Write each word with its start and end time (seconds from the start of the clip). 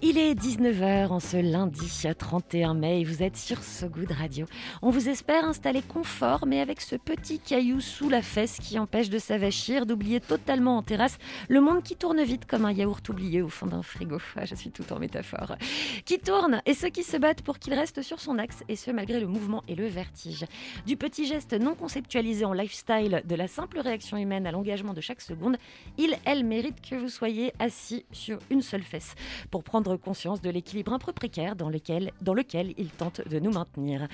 Il 0.00 0.16
est 0.16 0.34
19h 0.34 1.08
en 1.08 1.18
ce 1.18 1.36
lundi 1.36 1.90
31 2.16 2.74
mai 2.74 3.00
et 3.00 3.04
vous 3.04 3.24
êtes 3.24 3.36
sur 3.36 3.64
So 3.64 3.88
Good 3.88 4.12
Radio. 4.12 4.46
On 4.80 4.90
vous 4.90 5.08
espère 5.08 5.44
installé 5.44 5.82
confort 5.82 6.46
mais 6.46 6.60
avec 6.60 6.80
ce 6.80 6.94
petit 6.94 7.40
caillou 7.40 7.80
sous 7.80 8.08
la 8.08 8.22
fesse 8.22 8.58
qui 8.58 8.78
empêche 8.78 9.10
de 9.10 9.18
s'avachir, 9.18 9.86
d'oublier 9.86 10.20
totalement 10.20 10.76
en 10.76 10.82
terrasse 10.82 11.18
le 11.48 11.60
monde 11.60 11.82
qui 11.82 11.96
tourne 11.96 12.22
vite 12.22 12.46
comme 12.46 12.64
un 12.64 12.70
yaourt 12.70 13.08
oublié 13.08 13.42
au 13.42 13.48
fond 13.48 13.66
d'un 13.66 13.82
frigo. 13.82 14.18
Ah, 14.36 14.44
je 14.44 14.54
suis 14.54 14.70
tout 14.70 14.84
en 14.92 15.00
métaphore. 15.00 15.56
Qui 16.04 16.20
tourne 16.20 16.62
et 16.64 16.74
ceux 16.74 16.90
qui 16.90 17.02
se 17.02 17.16
battent 17.16 17.42
pour 17.42 17.58
qu'il 17.58 17.74
reste 17.74 18.00
sur 18.02 18.20
son 18.20 18.38
axe 18.38 18.62
et 18.68 18.76
ce 18.76 18.92
malgré 18.92 19.18
le 19.18 19.26
mouvement 19.26 19.64
et 19.66 19.74
le 19.74 19.88
vertige. 19.88 20.44
Du 20.86 20.96
petit 20.96 21.26
geste 21.26 21.54
non 21.54 21.74
conceptualisé 21.74 22.44
en 22.44 22.52
lifestyle, 22.52 23.22
de 23.24 23.34
la 23.34 23.48
simple 23.48 23.80
réaction 23.80 24.16
humaine 24.16 24.46
à 24.46 24.52
l'engagement 24.52 24.94
de 24.94 25.00
chaque 25.00 25.22
seconde, 25.22 25.56
il, 25.96 26.16
elle 26.24 26.44
mérite 26.44 26.80
que 26.88 26.94
vous 26.94 27.08
soyez 27.08 27.52
assis 27.58 28.04
sur 28.12 28.38
une 28.48 28.62
seule 28.62 28.84
fesse 28.84 29.16
pour 29.50 29.64
prendre 29.64 29.87
conscience 29.96 30.42
de 30.42 30.50
l'équilibre 30.50 30.92
un 30.92 30.98
peu 30.98 31.12
précaire 31.12 31.56
dans 31.56 31.70
lequel, 31.70 32.12
dans 32.20 32.34
lequel 32.34 32.74
il 32.76 32.90
tente 32.90 33.26
de 33.26 33.38
nous 33.38 33.52
maintenir. 33.52 34.08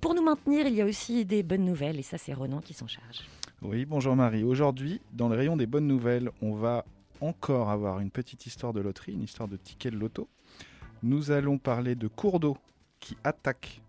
Pour 0.00 0.14
nous 0.14 0.22
maintenir, 0.22 0.66
il 0.66 0.74
y 0.74 0.80
a 0.80 0.84
aussi 0.84 1.24
des 1.24 1.42
bonnes 1.42 1.64
nouvelles 1.64 1.98
et 1.98 2.02
ça 2.02 2.16
c'est 2.18 2.32
Ronan 2.32 2.60
qui 2.60 2.74
s'en 2.74 2.86
charge. 2.86 3.20
Oui, 3.62 3.84
bonjour 3.84 4.16
Marie. 4.16 4.44
Aujourd'hui, 4.44 5.00
dans 5.12 5.28
le 5.28 5.36
rayon 5.36 5.56
des 5.56 5.66
bonnes 5.66 5.86
nouvelles, 5.86 6.30
on 6.42 6.54
va 6.54 6.84
encore 7.20 7.70
avoir 7.70 8.00
une 8.00 8.10
petite 8.10 8.46
histoire 8.46 8.72
de 8.72 8.80
loterie, 8.80 9.12
une 9.12 9.22
histoire 9.22 9.48
de 9.48 9.56
ticket 9.56 9.90
de 9.90 9.96
loto. 9.96 10.28
Nous 11.02 11.30
allons 11.30 11.58
parler 11.58 11.94
de 11.94 12.08
cours 12.08 12.40
d'eau 12.40 12.56
qui 13.00 13.16
attaquent 13.24 13.80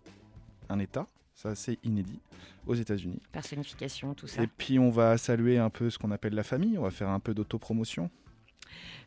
un 0.68 0.78
État, 0.78 1.06
ça 1.34 1.54
c'est 1.54 1.78
inédit, 1.84 2.20
aux 2.66 2.74
États-Unis. 2.74 3.20
Personnification, 3.32 4.14
tout 4.14 4.26
ça. 4.26 4.42
Et 4.42 4.46
puis 4.46 4.78
on 4.78 4.90
va 4.90 5.16
saluer 5.18 5.58
un 5.58 5.70
peu 5.70 5.90
ce 5.90 5.98
qu'on 5.98 6.10
appelle 6.10 6.34
la 6.34 6.42
famille, 6.42 6.78
on 6.78 6.82
va 6.82 6.90
faire 6.90 7.08
un 7.08 7.20
peu 7.20 7.34
d'autopromotion. 7.34 8.10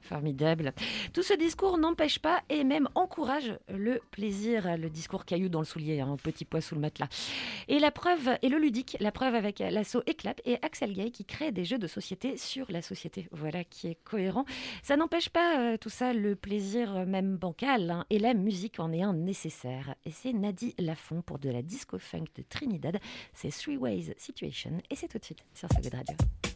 Formidable. 0.10 0.74
Tout 1.14 1.22
ce 1.22 1.36
discours 1.36 1.78
n'empêche 1.78 2.18
pas 2.18 2.42
et 2.50 2.64
même 2.64 2.90
encourage 2.96 3.54
le 3.68 4.02
plaisir, 4.10 4.76
le 4.76 4.90
discours 4.90 5.24
caillou 5.24 5.50
dans 5.50 5.60
le 5.60 5.66
soulier, 5.66 6.00
un 6.00 6.18
petit 6.18 6.46
poids 6.46 6.62
sous 6.62 6.74
le 6.74 6.82
matelas. 6.82 7.10
Et 7.68 7.78
la 7.78 7.92
preuve, 7.92 8.32
et 8.42 8.50
le 8.50 8.58
ludique, 8.58 8.98
la 9.00 9.12
preuve 9.12 9.36
avec 9.36 9.60
l'assaut 9.60 10.02
Éclap 10.08 10.42
et 10.46 10.58
Axel 10.64 10.94
Gay 10.94 11.12
qui 11.12 11.26
crée 11.26 11.52
des 11.52 11.64
jeux 11.64 11.78
de 11.78 11.86
société 11.86 12.38
sur 12.38 12.66
la 12.72 12.82
société. 12.82 13.28
Voilà 13.32 13.64
qui 13.64 13.88
est 13.88 13.98
cohérent. 14.04 14.46
Ça 14.82 14.98
n'empêche 14.98 15.30
pas 15.30 15.60
euh, 15.60 15.78
tout 15.78 15.90
ça 15.90 16.12
le 16.12 16.36
plaisir 16.36 16.96
euh, 16.96 17.06
même 17.06 17.38
bancal 17.38 17.92
hein, 17.92 18.06
et 18.10 18.18
la 18.18 18.34
musique 18.34 18.80
en 18.80 18.92
est 18.92 19.04
un 19.04 19.14
nécessaire. 19.14 19.94
Et 20.06 20.12
c'est 20.12 20.34
Nadie 20.34 20.74
Lafont 20.80 21.22
pour 21.22 21.38
de 21.38 21.52
la 21.52 21.62
disco 21.62 22.00
funk 22.00 22.26
de 22.36 22.42
Trinidad. 22.50 23.00
C'est 23.36 23.50
Three 23.50 23.78
Ways 23.78 24.16
Situation 24.18 24.82
et 24.90 24.96
c'est 24.96 25.08
tout 25.08 25.20
de 25.20 25.26
suite 25.26 25.46
sur 25.54 25.70
Good 25.70 25.94
Radio. 25.94 26.49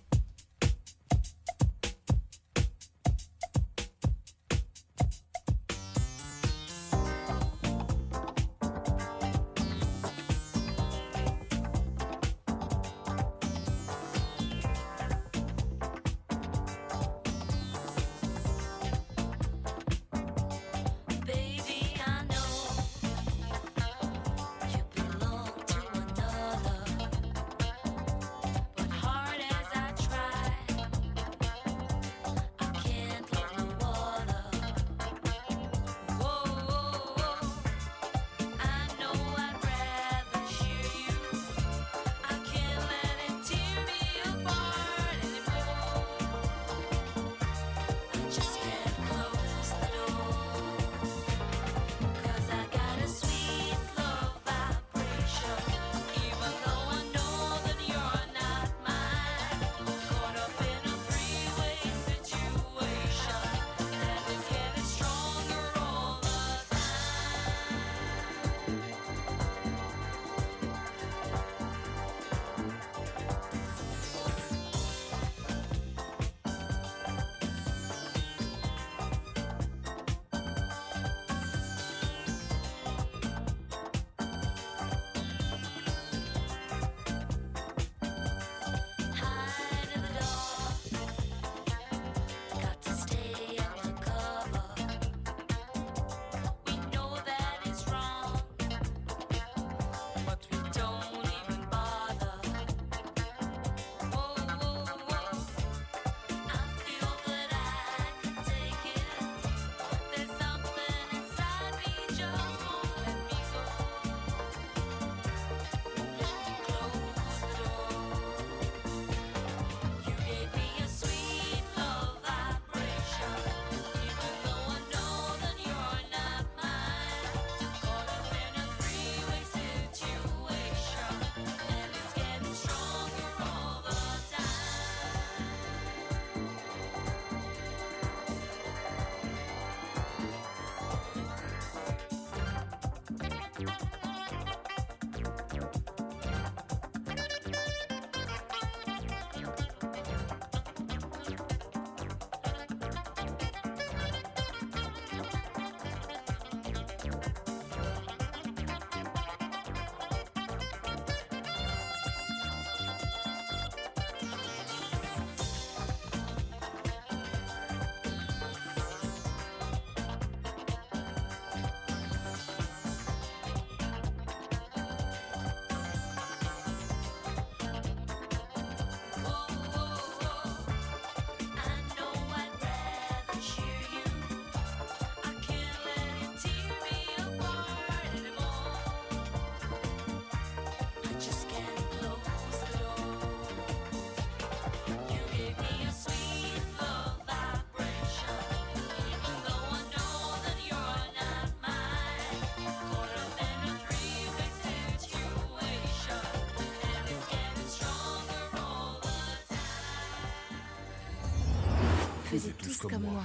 Faisiez 212.33 212.53
tous 212.53 212.77
comme 212.87 213.03
moi. 213.03 213.23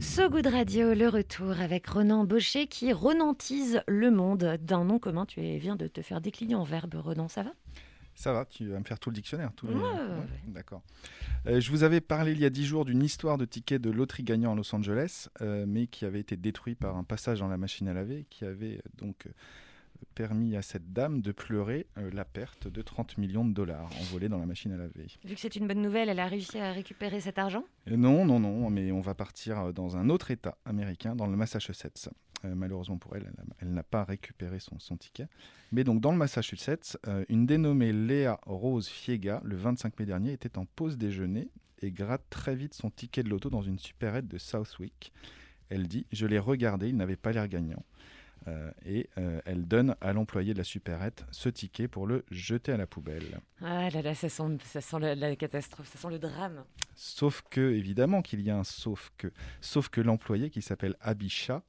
So 0.00 0.30
Good 0.30 0.46
Radio, 0.46 0.94
le 0.94 1.08
retour 1.08 1.58
avec 1.60 1.88
Renan 1.88 2.24
Baucher 2.24 2.68
qui 2.68 2.92
renantise 2.92 3.80
le 3.88 4.12
monde 4.12 4.58
d'un 4.62 4.84
nom 4.84 5.00
commun. 5.00 5.26
Tu 5.26 5.40
viens 5.58 5.74
de 5.74 5.88
te 5.88 6.02
faire 6.02 6.20
décliner 6.20 6.54
en 6.54 6.62
verbe, 6.62 6.94
Renan, 6.94 7.26
ça 7.26 7.42
va? 7.42 7.50
Ça 8.14 8.32
va, 8.32 8.44
tu 8.44 8.68
vas 8.68 8.78
me 8.78 8.84
faire 8.84 9.00
tout 9.00 9.10
le 9.10 9.14
dictionnaire. 9.16 9.50
Tout 9.56 9.66
le- 9.66 9.74
Ouais, 9.74 9.80
ouais, 9.82 9.90
ouais. 9.90 10.26
D'accord. 10.46 10.82
Euh, 11.48 11.58
je 11.60 11.70
vous 11.72 11.82
avais 11.82 12.00
parlé 12.00 12.30
il 12.30 12.38
y 12.38 12.44
a 12.44 12.50
dix 12.50 12.64
jours 12.64 12.84
d'une 12.84 13.02
histoire 13.02 13.38
de 13.38 13.44
ticket 13.44 13.80
de 13.80 13.90
loterie 13.90 14.22
gagnant 14.22 14.52
à 14.52 14.54
Los 14.54 14.72
Angeles, 14.72 15.26
euh, 15.42 15.64
mais 15.66 15.88
qui 15.88 16.04
avait 16.04 16.20
été 16.20 16.36
détruit 16.36 16.76
par 16.76 16.96
un 16.96 17.02
passage 17.02 17.40
dans 17.40 17.48
la 17.48 17.58
machine 17.58 17.88
à 17.88 17.92
laver, 17.92 18.24
qui 18.30 18.44
avait 18.44 18.80
donc 18.98 19.26
permis 20.14 20.56
à 20.56 20.62
cette 20.62 20.92
dame 20.92 21.20
de 21.20 21.32
pleurer 21.32 21.86
euh, 21.98 22.10
la 22.12 22.24
perte 22.24 22.68
de 22.68 22.82
30 22.82 23.18
millions 23.18 23.44
de 23.44 23.52
dollars 23.52 23.90
envolés 24.00 24.28
dans 24.28 24.38
la 24.38 24.46
machine 24.46 24.72
à 24.72 24.76
laver. 24.76 25.06
Vu 25.24 25.34
que 25.34 25.40
c'est 25.40 25.56
une 25.56 25.66
bonne 25.66 25.82
nouvelle, 25.82 26.08
elle 26.08 26.20
a 26.20 26.26
réussi 26.26 26.58
à 26.58 26.72
récupérer 26.72 27.20
cet 27.20 27.38
argent? 27.38 27.64
Euh, 27.90 27.96
Non, 27.96 28.24
non, 28.24 28.40
non, 28.40 28.70
mais 28.70 28.92
on 28.92 29.00
va 29.00 29.14
partir 29.14 29.58
euh, 29.58 29.72
dans 29.72 29.96
un 29.96 30.08
autre 30.08 30.30
État 30.30 30.56
américain, 30.64 31.14
dans 31.16 31.26
le 31.26 31.36
Massachusetts. 31.36 32.08
Euh, 32.44 32.54
malheureusement 32.54 32.98
pour 32.98 33.16
elle, 33.16 33.32
elle, 33.60 33.72
n'a 33.72 33.82
pas 33.82 34.04
récupéré 34.04 34.60
son, 34.60 34.78
son 34.78 34.96
ticket. 34.96 35.26
Mais 35.72 35.84
donc 35.84 36.00
dans 36.00 36.12
le 36.12 36.18
Massachusetts, 36.18 36.98
une 37.28 37.46
dénommée 37.46 37.92
Léa 37.92 38.38
Rose 38.46 38.88
Fiega, 38.88 39.40
le 39.44 39.56
25 39.56 39.98
mai 39.98 40.06
dernier, 40.06 40.32
était 40.32 40.58
en 40.58 40.66
pause 40.66 40.98
déjeuner 40.98 41.48
et 41.82 41.90
gratte 41.90 42.24
très 42.30 42.54
vite 42.54 42.74
son 42.74 42.90
ticket 42.90 43.22
de 43.22 43.28
loto 43.28 43.50
dans 43.50 43.62
une 43.62 43.78
supérette 43.78 44.28
de 44.28 44.38
Southwick. 44.38 45.12
Elle 45.68 45.88
dit 45.88 46.06
Je 46.12 46.26
l'ai 46.26 46.38
regardé, 46.38 46.88
il 46.88 46.96
n'avait 46.96 47.16
pas 47.16 47.32
l'air 47.32 47.48
gagnant. 47.48 47.84
Euh, 48.48 48.70
et 48.84 49.08
euh, 49.18 49.40
elle 49.44 49.66
donne 49.66 49.96
à 50.00 50.12
l'employé 50.12 50.52
de 50.52 50.58
la 50.58 50.64
supérette 50.64 51.24
ce 51.32 51.48
ticket 51.48 51.88
pour 51.88 52.06
le 52.06 52.24
jeter 52.30 52.72
à 52.72 52.76
la 52.76 52.86
poubelle. 52.86 53.40
Ah 53.60 53.90
là 53.90 54.02
là, 54.02 54.14
ça 54.14 54.28
sent, 54.28 54.58
ça 54.64 54.80
sent 54.80 54.98
la, 55.00 55.14
la 55.14 55.34
catastrophe, 55.34 55.88
ça 55.88 55.98
sent 55.98 56.10
le 56.10 56.18
drame. 56.18 56.64
Sauf 56.94 57.42
que, 57.50 57.72
évidemment 57.72 58.22
qu'il 58.22 58.40
y 58.40 58.50
a 58.50 58.56
un 58.56 58.64
sauf 58.64 59.10
que. 59.18 59.32
Sauf 59.60 59.88
que 59.88 60.00
l'employé 60.00 60.50
qui 60.50 60.62
s'appelle 60.62 60.94
Abisha 61.00 61.62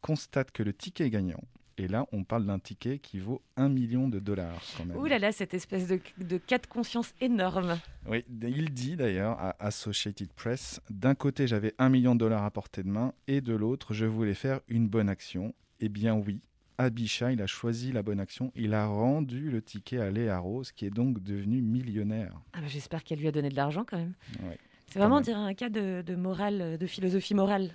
constate 0.00 0.50
que 0.52 0.62
le 0.62 0.72
ticket 0.72 1.06
est 1.06 1.10
gagnant. 1.10 1.42
Et 1.78 1.88
là, 1.88 2.06
on 2.12 2.22
parle 2.22 2.46
d'un 2.46 2.58
ticket 2.58 2.98
qui 2.98 3.18
vaut 3.18 3.42
1 3.56 3.68
million 3.68 4.08
de 4.08 4.18
dollars 4.18 4.62
quand 4.76 4.84
même. 4.84 4.96
Ouh 4.96 5.06
là 5.06 5.18
là, 5.18 5.32
cette 5.32 5.54
espèce 5.54 5.88
de, 5.88 6.00
de 6.18 6.38
cas 6.38 6.58
de 6.58 6.66
conscience 6.66 7.14
énorme. 7.20 7.78
Oui, 8.06 8.24
il 8.42 8.72
dit 8.72 8.96
d'ailleurs 8.96 9.38
à 9.38 9.56
Associated 9.58 10.32
Press, 10.32 10.80
d'un 10.90 11.14
côté 11.14 11.46
j'avais 11.46 11.74
1 11.78 11.88
million 11.88 12.14
de 12.14 12.20
dollars 12.20 12.44
à 12.44 12.50
portée 12.50 12.82
de 12.82 12.88
main 12.88 13.14
et 13.26 13.40
de 13.40 13.54
l'autre 13.54 13.94
je 13.94 14.04
voulais 14.04 14.34
faire 14.34 14.60
une 14.68 14.88
bonne 14.88 15.08
action. 15.08 15.54
Eh 15.84 15.88
bien 15.88 16.14
oui, 16.14 16.40
Abisha, 16.78 17.32
il 17.32 17.42
a 17.42 17.46
choisi 17.46 17.90
la 17.92 18.02
bonne 18.02 18.20
action. 18.20 18.52
Il 18.54 18.72
a 18.72 18.86
rendu 18.86 19.50
le 19.50 19.60
ticket 19.60 19.98
à 19.98 20.10
Léa 20.10 20.38
Rose, 20.38 20.70
qui 20.72 20.86
est 20.86 20.90
donc 20.90 21.20
devenue 21.22 21.60
millionnaire. 21.60 22.40
Ah 22.52 22.60
bah, 22.60 22.68
J'espère 22.68 23.02
qu'elle 23.04 23.18
lui 23.18 23.26
a 23.28 23.32
donné 23.32 23.48
de 23.48 23.56
l'argent 23.56 23.84
quand 23.84 23.98
même. 23.98 24.14
Ouais. 24.44 24.56
C'est 24.86 24.98
vraiment 25.00 25.16
même. 25.16 25.24
dire 25.24 25.38
un 25.38 25.54
cas 25.54 25.70
de, 25.70 26.02
de 26.06 26.14
morale, 26.14 26.78
de 26.78 26.86
philosophie 26.86 27.34
morale. 27.34 27.70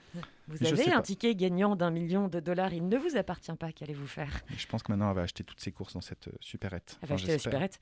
Vous 0.48 0.66
avez 0.66 0.90
un 0.92 0.98
pas. 0.98 1.02
ticket 1.02 1.36
gagnant 1.36 1.76
d'un 1.76 1.92
million 1.92 2.28
de 2.30 2.40
dollars, 2.40 2.74
il 2.74 2.88
ne 2.88 2.98
vous 2.98 3.18
appartient 3.18 3.52
pas. 3.60 3.72
Qu'allez-vous 3.74 4.08
faire? 4.08 4.42
Et 4.54 4.58
je 4.58 4.68
pense 4.68 4.84
que 4.84 4.92
maintenant 4.94 5.10
elle 5.10 5.16
va 5.18 5.24
acheter 5.24 5.44
toutes 5.44 5.60
ses 5.60 5.72
courses 5.74 5.94
dans 5.94 6.02
cette 6.02 6.30
euh, 6.30 6.38
supérette. 6.40 6.98
Elle 7.02 7.10
va 7.10 7.16
Enfin, 7.16 7.22
acheter 7.24 7.32
la 7.34 7.40
supérette. 7.40 7.80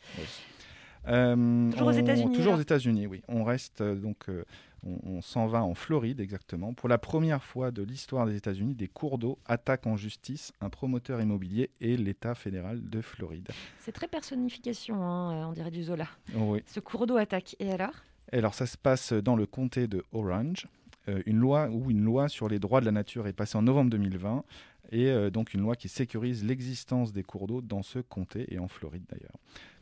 Euh, 1.08 1.72
Toujours 1.72 1.88
aux 1.88 1.92
États-Unis, 1.92 2.36
Toujours 2.36 2.54
là 2.54 2.58
aux 2.58 2.62
États-Unis, 2.62 3.06
oui. 3.08 3.22
On 3.28 3.44
reste 3.44 3.82
euh, 3.82 3.96
donc, 3.96 4.28
euh, 4.30 4.44
on, 4.86 5.00
on 5.04 5.22
s'en 5.22 5.48
va 5.48 5.64
en 5.64 5.74
Floride 5.74 6.20
exactement. 6.20 6.74
Pour 6.74 6.90
la 6.90 6.98
première 6.98 7.44
fois 7.44 7.72
de 7.72 7.84
l'histoire 7.84 8.26
des 8.26 8.36
États-Unis, 8.36 8.76
des 8.76 8.88
cours 8.88 9.18
d'eau 9.18 9.40
attaquent 9.46 9.88
en 9.88 9.98
justice 9.98 10.54
un 10.62 10.70
promoteur 10.70 11.22
immobilier 11.22 11.72
et 11.82 11.98
l'État 11.98 12.36
fédéral 12.36 12.88
de 12.90 13.02
Floride. 13.02 13.50
C'est 13.80 13.92
très 13.92 14.08
personnification, 14.08 15.04
hein, 15.04 15.34
euh, 15.34 15.46
on 15.46 15.54
dirait 15.54 15.72
du 15.72 15.84
Zola. 15.84 16.08
Oh, 16.36 16.54
oui. 16.54 16.64
Ce 16.66 16.80
cours 16.80 17.08
d'eau 17.08 17.18
attaque. 17.18 17.56
Et 17.60 17.72
alors? 17.72 17.94
Et 18.32 18.38
alors 18.38 18.54
ça 18.54 18.66
se 18.66 18.78
passe 18.78 19.14
dans 19.14 19.36
le 19.36 19.46
comté 19.46 19.88
de 19.88 20.04
Orange. 20.12 20.68
Euh, 21.08 21.22
une 21.26 21.38
loi 21.38 21.70
où 21.70 21.92
une 21.92 22.04
loi 22.04 22.28
sur 22.30 22.48
les 22.48 22.60
droits 22.60 22.82
de 22.82 22.86
la 22.86 22.92
nature 22.92 23.28
est 23.28 23.34
passée 23.34 23.58
en 23.58 23.62
novembre 23.62 23.92
2020 23.92 24.44
et 24.92 25.08
euh, 25.08 25.30
donc 25.30 25.54
une 25.54 25.62
loi 25.62 25.76
qui 25.76 25.90
sécurise 25.90 26.44
l'existence 26.44 27.14
des 27.14 27.24
cours 27.24 27.48
d'eau 27.48 27.62
dans 27.62 27.84
ce 27.84 28.00
comté 28.00 28.54
et 28.54 28.60
en 28.60 28.68
Floride 28.68 29.04
d'ailleurs. 29.10 29.36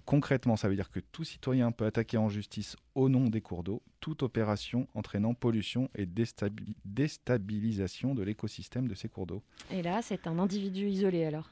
Concrètement, 0.05 0.57
ça 0.57 0.67
veut 0.67 0.75
dire 0.75 0.91
que 0.91 0.99
tout 0.99 1.23
citoyen 1.23 1.71
peut 1.71 1.85
attaquer 1.85 2.17
en 2.17 2.27
justice 2.29 2.75
au 2.93 3.07
nom 3.09 3.29
des 3.29 3.41
cours 3.41 3.63
d'eau 3.63 3.81
toute 4.01 4.21
opération 4.21 4.87
entraînant 4.95 5.33
pollution 5.33 5.89
et 5.95 6.05
déstabi- 6.05 6.75
déstabilisation 6.83 8.13
de 8.13 8.21
l'écosystème 8.23 8.87
de 8.87 8.95
ces 8.95 9.07
cours 9.09 9.25
d'eau. 9.25 9.41
Et 9.71 9.81
là, 9.81 10.01
c'est 10.01 10.27
un 10.27 10.39
individu 10.39 10.87
isolé 10.87 11.23
alors. 11.25 11.49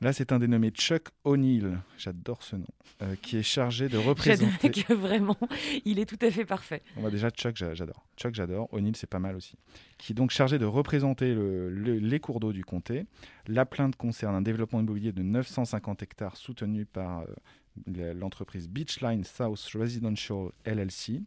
Là, 0.00 0.12
c'est 0.12 0.32
un 0.32 0.40
dénommé 0.40 0.70
Chuck 0.70 1.10
O'Neill, 1.22 1.78
j'adore 1.96 2.42
ce 2.42 2.56
nom, 2.56 2.66
euh, 3.02 3.14
qui 3.22 3.36
est 3.36 3.44
chargé 3.44 3.88
de 3.88 3.96
représenter... 3.98 4.68
que 4.72 4.92
vraiment, 4.92 5.38
il 5.84 6.00
est 6.00 6.06
tout 6.06 6.18
à 6.26 6.30
fait 6.32 6.44
parfait. 6.44 6.82
On 6.96 7.02
va 7.02 7.10
déjà 7.10 7.30
Chuck, 7.30 7.54
j'a- 7.54 7.72
j'adore. 7.74 8.04
Chuck, 8.16 8.34
j'adore. 8.34 8.68
O'Neill, 8.74 8.96
c'est 8.96 9.06
pas 9.08 9.20
mal 9.20 9.36
aussi. 9.36 9.54
Qui 9.98 10.10
est 10.10 10.16
donc 10.16 10.32
chargé 10.32 10.58
de 10.58 10.64
représenter 10.64 11.32
le- 11.32 11.70
le- 11.70 11.98
les 12.00 12.18
cours 12.18 12.40
d'eau 12.40 12.52
du 12.52 12.64
comté. 12.64 13.06
La 13.46 13.64
plainte 13.64 13.94
concerne 13.94 14.34
un 14.34 14.42
développement 14.42 14.80
immobilier 14.80 15.12
de 15.12 15.22
950 15.22 16.02
hectares 16.02 16.36
soutenu 16.36 16.84
par 16.84 17.20
euh, 17.20 17.26
l'entreprise 17.86 18.68
Beachline 18.68 19.24
South 19.24 19.70
Residential 19.74 20.50
LLC, 20.64 21.22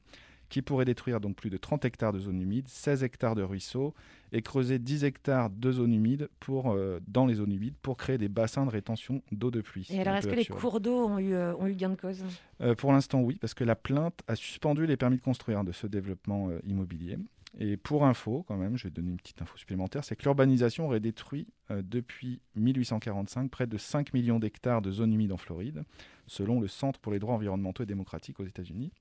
qui 0.50 0.62
pourrait 0.62 0.86
détruire 0.86 1.20
donc 1.20 1.36
plus 1.36 1.50
de 1.50 1.58
30 1.58 1.86
hectares 1.86 2.14
de 2.14 2.20
zones 2.20 2.42
humides, 2.42 2.68
16 2.68 3.04
hectares 3.04 3.36
de 3.36 3.44
ruisseaux 3.44 3.94
et 4.32 4.42
creuser 4.42 4.80
10 4.80 5.04
hectares 5.04 5.50
de 5.50 5.72
zones 5.72 5.94
humides 5.94 6.30
pour, 6.40 6.72
euh, 6.72 7.00
dans 7.08 7.26
les 7.26 7.36
zones 7.36 7.52
humides 7.52 7.76
pour 7.82 7.98
créer 7.98 8.18
des 8.18 8.30
bassins 8.30 8.66
de 8.66 8.70
rétention 8.70 9.22
d'eau 9.32 9.52
de 9.52 9.62
pluie. 9.62 9.88
Et 9.90 10.00
alors, 10.00 10.16
est-ce 10.16 10.28
peu 10.28 10.34
que 10.34 10.40
les 10.40 10.46
cours 10.46 10.80
d'eau 10.82 11.08
ont 11.08 11.20
eu, 11.20 11.34
euh, 11.34 11.56
ont 11.56 11.68
eu 11.68 11.74
gain 11.74 11.90
de 11.90 11.96
cause? 11.96 12.24
Euh, 12.62 12.76
pour 12.76 12.92
l'instant, 12.92 13.22
oui, 13.22 13.38
parce 13.40 13.54
que 13.54 13.64
la 13.64 13.76
plainte 13.76 14.22
a 14.28 14.36
suspendu 14.36 14.86
les 14.86 14.98
permis 14.98 15.18
de 15.18 15.22
construire 15.22 15.64
de 15.64 15.72
ce 15.72 15.88
développement 15.88 16.50
euh, 16.50 16.60
immobilier. 16.66 17.18
Et 17.58 17.78
pour 17.78 18.06
info, 18.06 18.44
quand 18.48 18.58
même, 18.58 18.78
je 18.78 18.86
vais 18.86 18.90
donner 18.90 19.12
une 19.12 19.18
petite 19.18 19.42
info 19.42 19.58
supplémentaire, 19.58 20.04
c'est 20.04 20.16
que 20.16 20.24
l'urbanisation 20.24 20.86
aurait 20.88 21.00
détruit 21.00 21.48
euh, 21.72 21.82
depuis 21.84 22.42
1845 22.56 23.50
près 23.50 23.66
de 23.66 23.78
5 23.78 24.14
millions 24.14 24.40
d'hectares 24.40 24.82
de 24.82 24.92
zones 24.92 25.14
humides 25.14 25.32
en 25.32 25.38
Floride, 25.38 25.84
selon 26.28 26.60
le 26.60 26.68
Centre 26.68 27.00
pour 27.00 27.14
les 27.14 27.20
droits 27.20 27.36
environnementaux 27.36 27.84
et 27.84 27.86
démocratiques 27.86 28.40
aux 28.40 28.46
États-Unis. 28.46 28.92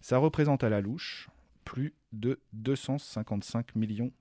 Ça 0.00 0.18
représente 0.18 0.64
à 0.64 0.68
la 0.68 0.82
louche 0.82 1.30
plus 1.64 1.94
de 2.12 2.40
255 2.52 3.74
millions 3.74 4.12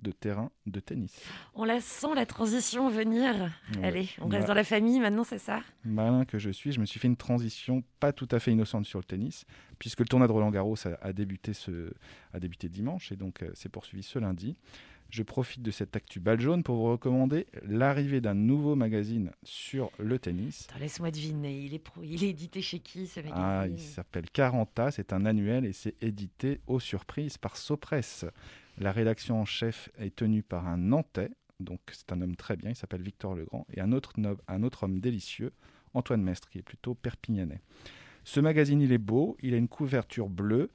de 0.00 0.10
terrains 0.12 0.50
de 0.66 0.80
tennis. 0.80 1.18
On 1.54 1.64
la 1.64 1.80
sent 1.80 2.14
la 2.14 2.26
transition 2.26 2.88
venir. 2.90 3.32
Ouais. 3.76 3.84
Allez, 3.86 4.08
on 4.20 4.28
Bah, 4.28 4.36
reste 4.36 4.48
dans 4.48 4.54
la 4.54 4.64
famille 4.64 5.00
maintenant, 5.00 5.24
c'est 5.24 5.38
ça? 5.38 5.62
Malin 5.84 6.24
que 6.24 6.38
je 6.38 6.50
suis, 6.50 6.72
je 6.72 6.80
me 6.80 6.84
suis 6.86 7.00
fait 7.00 7.08
une 7.08 7.16
transition 7.16 7.82
pas 8.00 8.12
tout 8.12 8.28
à 8.30 8.38
fait 8.38 8.52
innocente 8.52 8.84
sur 8.86 8.98
le 8.98 9.04
tennis, 9.04 9.44
puisque 9.78 10.00
le 10.00 10.06
tournoi 10.06 10.28
de 10.28 10.32
Roland 10.32 10.50
Garros 10.50 10.76
a, 10.86 10.98
a 11.06 11.12
débuté, 11.12 11.52
ce, 11.54 11.92
a 12.32 12.40
débuté 12.40 12.68
dimanche 12.68 13.12
et 13.12 13.16
donc 13.16 13.42
euh, 13.42 13.50
s'est 13.54 13.68
poursuivi 13.70 14.02
ce 14.02 14.18
lundi. 14.18 14.56
Je 15.10 15.22
profite 15.22 15.62
de 15.62 15.70
cette 15.70 15.94
actu 15.94 16.18
balle 16.18 16.40
jaune 16.40 16.62
pour 16.64 16.76
vous 16.76 16.90
recommander 16.90 17.46
l'arrivée 17.62 18.20
d'un 18.20 18.34
nouveau 18.34 18.74
magazine 18.74 19.30
sur 19.44 19.90
le 19.98 20.18
tennis. 20.18 20.66
Laisse-moi 20.80 21.12
deviner, 21.12 21.60
il 21.60 21.72
est, 21.74 21.78
pro- 21.78 22.02
il 22.02 22.24
est 22.24 22.30
édité 22.30 22.60
chez 22.62 22.80
qui 22.80 23.06
ce 23.06 23.20
magazine? 23.20 23.36
Ah, 23.44 23.66
il 23.68 23.78
s'appelle 23.78 24.24
40A, 24.34 24.90
c'est 24.90 25.12
un 25.12 25.24
annuel 25.24 25.66
et 25.66 25.72
c'est 25.72 25.94
édité 26.02 26.60
aux 26.66 26.80
surprises 26.80 27.38
par 27.38 27.56
Sopress. 27.56 28.24
La 28.78 28.92
rédaction 28.92 29.40
en 29.40 29.44
chef 29.44 29.88
est 29.98 30.16
tenue 30.16 30.42
par 30.42 30.66
un 30.66 30.76
Nantais, 30.76 31.30
donc 31.60 31.80
c'est 31.92 32.10
un 32.12 32.20
homme 32.20 32.34
très 32.34 32.56
bien, 32.56 32.70
il 32.70 32.76
s'appelle 32.76 33.02
Victor 33.02 33.34
Legrand, 33.34 33.66
et 33.72 33.80
un 33.80 33.92
autre, 33.92 34.14
homme 34.82 35.00
délicieux, 35.00 35.52
Antoine 35.94 36.22
Mestre, 36.22 36.48
qui 36.48 36.58
est 36.58 36.62
plutôt 36.62 36.94
perpignanais. 36.94 37.60
Ce 38.24 38.40
magazine, 38.40 38.80
il 38.80 38.92
est 38.92 38.98
beau, 38.98 39.36
il 39.40 39.54
a 39.54 39.56
une 39.56 39.68
couverture 39.68 40.28
bleue, 40.28 40.70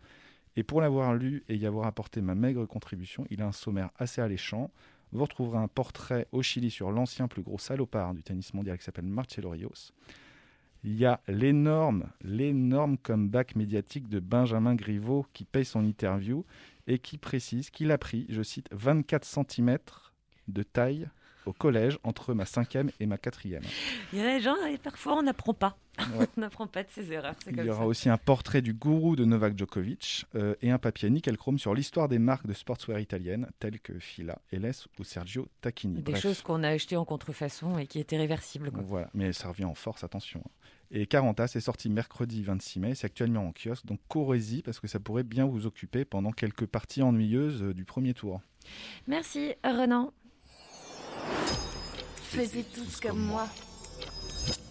et 0.56 0.64
pour 0.64 0.82
l'avoir 0.82 1.14
lu 1.14 1.44
et 1.50 1.56
y 1.56 1.66
avoir 1.66 1.88
apporté 1.88 2.22
ma 2.22 2.36
maigre 2.36 2.66
contribution, 2.66 3.26
il 3.30 3.42
a 3.42 3.48
un 3.48 3.52
sommaire 3.52 3.92
assez 3.98 4.22
alléchant. 4.22 4.72
Vous 5.12 5.22
retrouverez 5.22 5.58
un 5.58 5.68
portrait 5.68 6.28
au 6.32 6.42
Chili 6.42 6.70
sur 6.70 6.92
l'ancien 6.92 7.28
plus 7.28 7.42
gros 7.42 7.58
salopard 7.58 8.14
du 8.14 8.24
tennis 8.24 8.54
mondial 8.54 8.78
qui 8.78 8.84
s'appelle 8.84 9.06
Marcelo 9.06 9.50
Rios. 9.50 9.92
Il 10.84 10.98
y 10.98 11.06
a 11.06 11.20
l'énorme, 11.28 12.06
l'énorme 12.22 12.98
comeback 12.98 13.56
médiatique 13.56 14.08
de 14.08 14.20
Benjamin 14.20 14.76
Griveaux 14.76 15.26
qui 15.34 15.44
paye 15.44 15.66
son 15.66 15.84
interview 15.84 16.46
et 16.88 17.00
qui 17.00 17.18
précise 17.18 17.70
qu'il 17.70 17.92
a 17.92 17.98
pris, 17.98 18.26
je 18.30 18.42
cite, 18.42 18.68
24 18.72 19.26
cm 19.26 19.78
de 20.48 20.64
taille 20.64 21.10
au 21.46 21.54
collège 21.54 21.98
entre 22.04 22.34
ma 22.34 22.46
cinquième 22.46 22.92
et 23.00 23.06
ma 23.06 23.18
quatrième. 23.18 23.64
Il 24.14 24.20
y 24.20 24.22
a 24.22 24.36
des 24.38 24.40
gens, 24.42 24.56
et 24.66 24.78
parfois 24.78 25.18
on 25.18 25.24
n'apprend 25.24 25.54
pas. 25.54 25.78
Ouais. 26.16 26.28
on 26.38 26.42
n'apprend 26.42 26.68
pas 26.68 26.84
de 26.84 26.90
ses 26.90 27.12
erreurs. 27.12 27.36
Il 27.48 27.56
comme 27.56 27.66
y 27.66 27.70
aura 27.70 27.80
ça. 27.82 27.86
aussi 27.88 28.10
un 28.10 28.18
portrait 28.18 28.62
du 28.62 28.74
gourou 28.74 29.16
de 29.16 29.26
Novak 29.26 29.58
Djokovic 29.58 30.26
euh, 30.36 30.56
et 30.62 30.72
un 30.72 30.78
papier 30.78 31.10
nickel 31.10 31.38
chrome 31.38 31.58
sur 31.60 31.74
l'histoire 31.74 32.08
des 32.08 32.20
marques 32.20 32.46
de 32.48 32.54
sportswear 32.54 33.00
italiennes 33.00 33.50
telles 33.60 33.80
que 33.80 33.98
Fila, 34.00 34.40
Elles 34.52 34.72
ou 35.00 35.04
Sergio 35.04 35.48
Tacchini. 35.62 36.02
Des 36.02 36.12
Bref. 36.12 36.22
choses 36.22 36.42
qu'on 36.42 36.64
a 36.64 36.70
achetées 36.70 36.98
en 36.98 37.06
contrefaçon 37.06 37.78
et 37.80 37.88
qui 37.88 38.00
étaient 38.00 38.18
réversibles. 38.18 38.72
quoi. 38.72 38.82
Voilà, 38.84 39.10
mais 39.14 39.34
ça 39.34 39.50
revient 39.50 39.66
en 39.66 39.76
force, 39.76 40.04
attention. 40.04 40.44
Et 40.92 41.06
40A, 41.06 41.48
c'est 41.48 41.60
sorti 41.60 41.90
mercredi 41.90 42.44
26 42.44 42.80
mai, 42.80 42.96
c'est 42.96 43.06
actuellement 43.06 43.48
en 43.48 43.54
kiosque, 43.54 43.86
donc 43.86 44.00
courez-y 44.08 44.64
parce 44.64 44.80
que 44.80 44.88
ça 44.88 45.00
pourrait 45.00 45.24
bien 45.24 45.46
vous 45.46 45.68
occuper 45.68 46.04
pendant 46.04 46.32
quelques 46.32 46.66
parties 46.66 47.04
ennuyeuses 47.04 47.62
euh, 47.62 47.74
du 47.74 47.86
premier 47.86 48.16
tour. 48.16 48.42
Merci 49.08 49.54
Renan. 49.64 50.12
Faisiez 52.16 52.64
tous 52.64 53.00
comme 53.00 53.20
moi. 53.20 53.48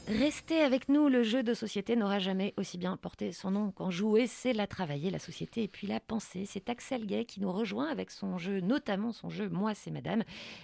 Restez 0.08 0.62
avec 0.62 0.88
nous, 0.88 1.10
le 1.10 1.22
jeu 1.22 1.42
de 1.42 1.52
société 1.52 1.94
n'aura 1.94 2.18
jamais 2.18 2.54
aussi 2.56 2.78
bien 2.78 2.96
porté 2.96 3.30
son 3.30 3.50
nom 3.50 3.70
qu'en 3.72 3.90
jouer, 3.90 4.26
c'est 4.26 4.54
la 4.54 4.66
travailler, 4.66 5.10
la 5.10 5.18
société 5.18 5.64
et 5.64 5.68
puis 5.68 5.86
la 5.86 6.00
pensée. 6.00 6.46
C'est 6.46 6.70
Axel 6.70 7.04
Gay 7.04 7.26
qui 7.26 7.42
nous 7.42 7.52
rejoint 7.52 7.88
avec 7.88 8.10
son 8.10 8.38
jeu, 8.38 8.60
notamment 8.60 9.12
son 9.12 9.28
jeu 9.28 9.50
Moi 9.50 9.74
c'est 9.74 9.90
Madame, 9.90 10.22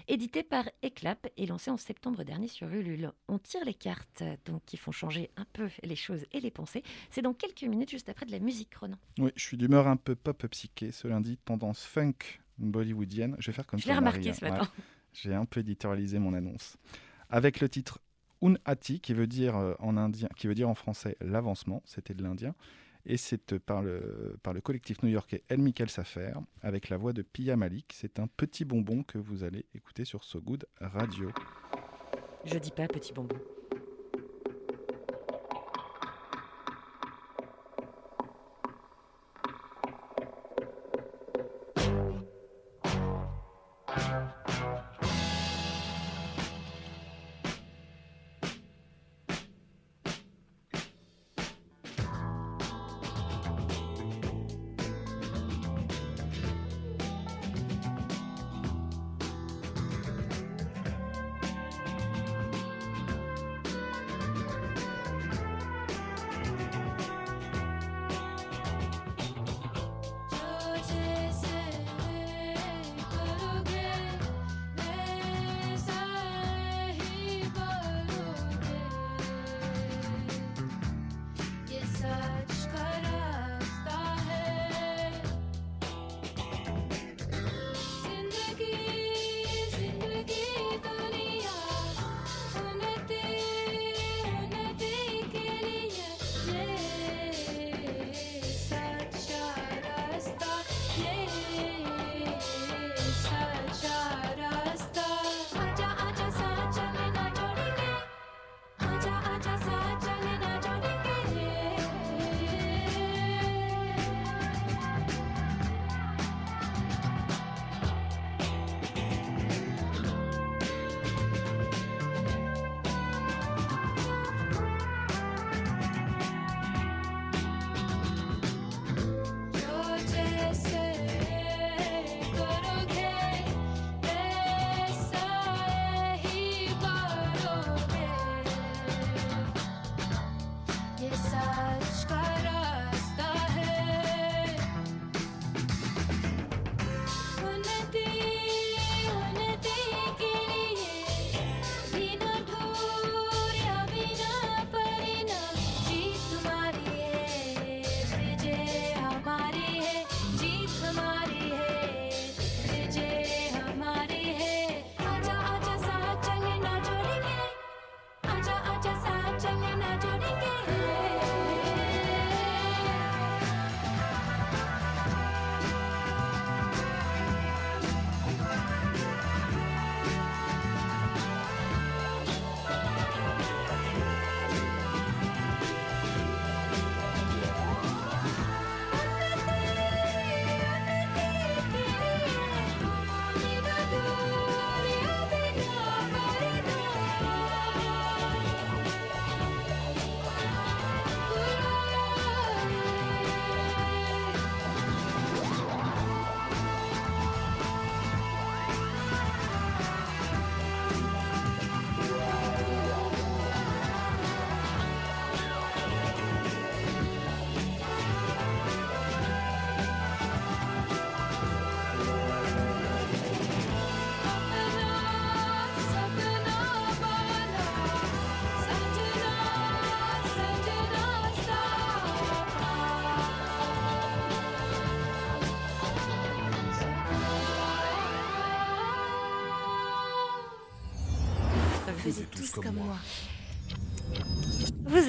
édité 0.09 0.43
par 0.45 0.65
Eclap 0.83 1.29
et 1.37 1.45
lancé 1.45 1.71
en 1.71 1.77
septembre 1.77 2.25
dernier 2.25 2.49
sur 2.49 2.69
Ulule. 2.69 3.13
On 3.29 3.39
tire 3.39 3.63
les 3.67 3.75
cartes 3.75 4.25
donc 4.47 4.63
qui 4.65 4.79
font 4.79 4.93
changer 4.93 5.31
un 5.37 5.45
peu 5.53 5.69
les 5.83 5.97
choses 5.97 6.25
et 6.33 6.41
les 6.41 6.51
pensées. 6.51 6.83
C'est 7.11 7.21
dans 7.21 7.35
quelques 7.35 7.65
minutes 7.65 7.91
juste 7.91 8.09
après 8.09 8.25
de 8.25 8.33
la 8.33 8.39
musique, 8.39 8.75
Ronan. 8.75 8.97
Oui, 9.19 9.31
je 9.37 9.43
suis 9.43 9.59
d'humeur 9.59 9.89
un 9.89 9.97
peu 9.97 10.15
pop 10.15 10.47
psyché 10.47 10.91
ce 10.91 11.07
lundi, 11.07 11.37
tendance 11.37 11.85
funk 11.85 12.41
bollywoodienne. 12.57 13.37
Je 13.39 13.51
vais 13.51 13.55
faire 13.55 13.67
comme 13.67 13.79
Je 13.79 13.89
l'ai 13.89 13.95
remarqué 13.95 14.29
Marie, 14.29 14.39
ce 14.39 14.45
hein. 14.47 14.51
matin. 14.53 14.71
Ouais. 14.79 14.85
J'ai 15.13 15.35
un 15.35 15.45
peu 15.45 15.61
éditorialisé 15.61 16.19
mon 16.19 16.33
annonce. 16.33 16.79
Avec 17.29 17.61
le 17.61 17.69
titre 17.69 17.99
Unhati, 18.45 19.01
qui 19.01 19.15
veut 19.15 19.27
dire 19.27 19.57
euh, 19.57 19.75
en 19.79 20.11
qui 20.37 20.47
veut 20.47 20.55
dire 20.55 20.69
en 20.69 20.75
français 20.75 21.17
l'avancement, 21.21 21.83
c'était 21.85 22.15
de 22.15 22.23
l'indien. 22.23 22.55
Et 23.07 23.17
c'est 23.17 23.53
euh, 23.53 23.59
par 23.59 23.83
le, 23.83 24.39
par 24.43 24.53
le 24.55 24.61
collectif 24.61 25.03
new-yorkais 25.03 25.43
El 25.49 25.61
Michael 25.61 25.91
Safer, 25.91 26.35
avec 26.63 26.89
la 26.89 26.97
voix 26.97 27.13
de 27.13 27.23
Pia 27.23 27.57
Malik. 27.57 27.93
C'est 27.95 28.19
un 28.19 28.27
petit 28.27 28.65
bonbon 28.65 29.03
que 29.03 29.19
vous 29.19 29.45
allez 29.45 29.67
écouter 29.75 30.05
sur 30.05 30.25
So 30.25 30.41
Good 30.41 30.67
Radio. 30.81 31.31
Je 32.45 32.59
dis 32.59 32.71
pas 32.71 32.87
petit 32.87 33.13
bonbon. 33.13 33.37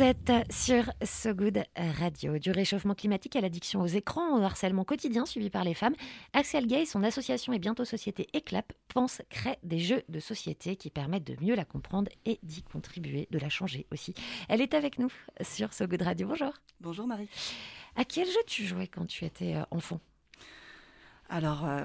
Êtes 0.05 0.31
sur 0.51 0.83
So 1.03 1.33
Good 1.33 1.63
Radio. 1.75 2.37
Du 2.37 2.51
réchauffement 2.51 2.93
climatique 2.93 3.35
à 3.35 3.41
l'addiction 3.41 3.81
aux 3.81 3.87
écrans, 3.87 4.37
au 4.37 4.43
harcèlement 4.43 4.83
quotidien 4.83 5.25
subi 5.25 5.49
par 5.49 5.63
les 5.63 5.73
femmes, 5.73 5.95
Axel 6.33 6.67
Gay, 6.67 6.85
son 6.85 7.01
association 7.01 7.53
et 7.53 7.59
bientôt 7.59 7.85
société 7.85 8.27
Eclap, 8.35 8.71
pense, 8.87 9.23
crée 9.29 9.57
des 9.63 9.79
jeux 9.79 10.03
de 10.07 10.19
société 10.19 10.75
qui 10.75 10.91
permettent 10.91 11.23
de 11.23 11.35
mieux 11.43 11.55
la 11.55 11.65
comprendre 11.65 12.11
et 12.25 12.39
d'y 12.43 12.61
contribuer, 12.61 13.27
de 13.31 13.39
la 13.39 13.49
changer 13.49 13.87
aussi. 13.91 14.13
Elle 14.47 14.61
est 14.61 14.75
avec 14.75 14.99
nous 14.99 15.11
sur 15.41 15.73
So 15.73 15.87
Good 15.87 16.03
Radio. 16.03 16.27
Bonjour. 16.27 16.53
Bonjour 16.81 17.07
Marie. 17.07 17.29
À 17.95 18.05
quel 18.05 18.27
jeu 18.27 18.43
tu 18.45 18.63
jouais 18.63 18.87
quand 18.87 19.07
tu 19.07 19.25
étais 19.25 19.55
euh, 19.55 19.63
enfant? 19.71 19.99
Alors, 21.29 21.65
euh, 21.65 21.83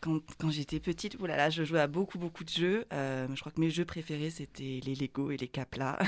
quand, 0.00 0.50
j'étais 0.50 0.78
petite, 0.78 1.18
oulala, 1.18 1.48
je 1.48 1.64
jouais 1.64 1.80
à 1.80 1.86
beaucoup, 1.86 2.18
beaucoup 2.18 2.44
de 2.44 2.50
jeux. 2.50 2.84
Euh, 2.92 3.26
je 3.34 3.40
crois 3.40 3.50
que 3.50 3.60
mes 3.60 3.70
jeux 3.70 3.86
préférés, 3.86 4.30
c'était 4.30 4.80
les 4.84 4.94
Lego 4.94 5.30
et 5.30 5.36
les 5.38 5.48
Capla. 5.48 5.98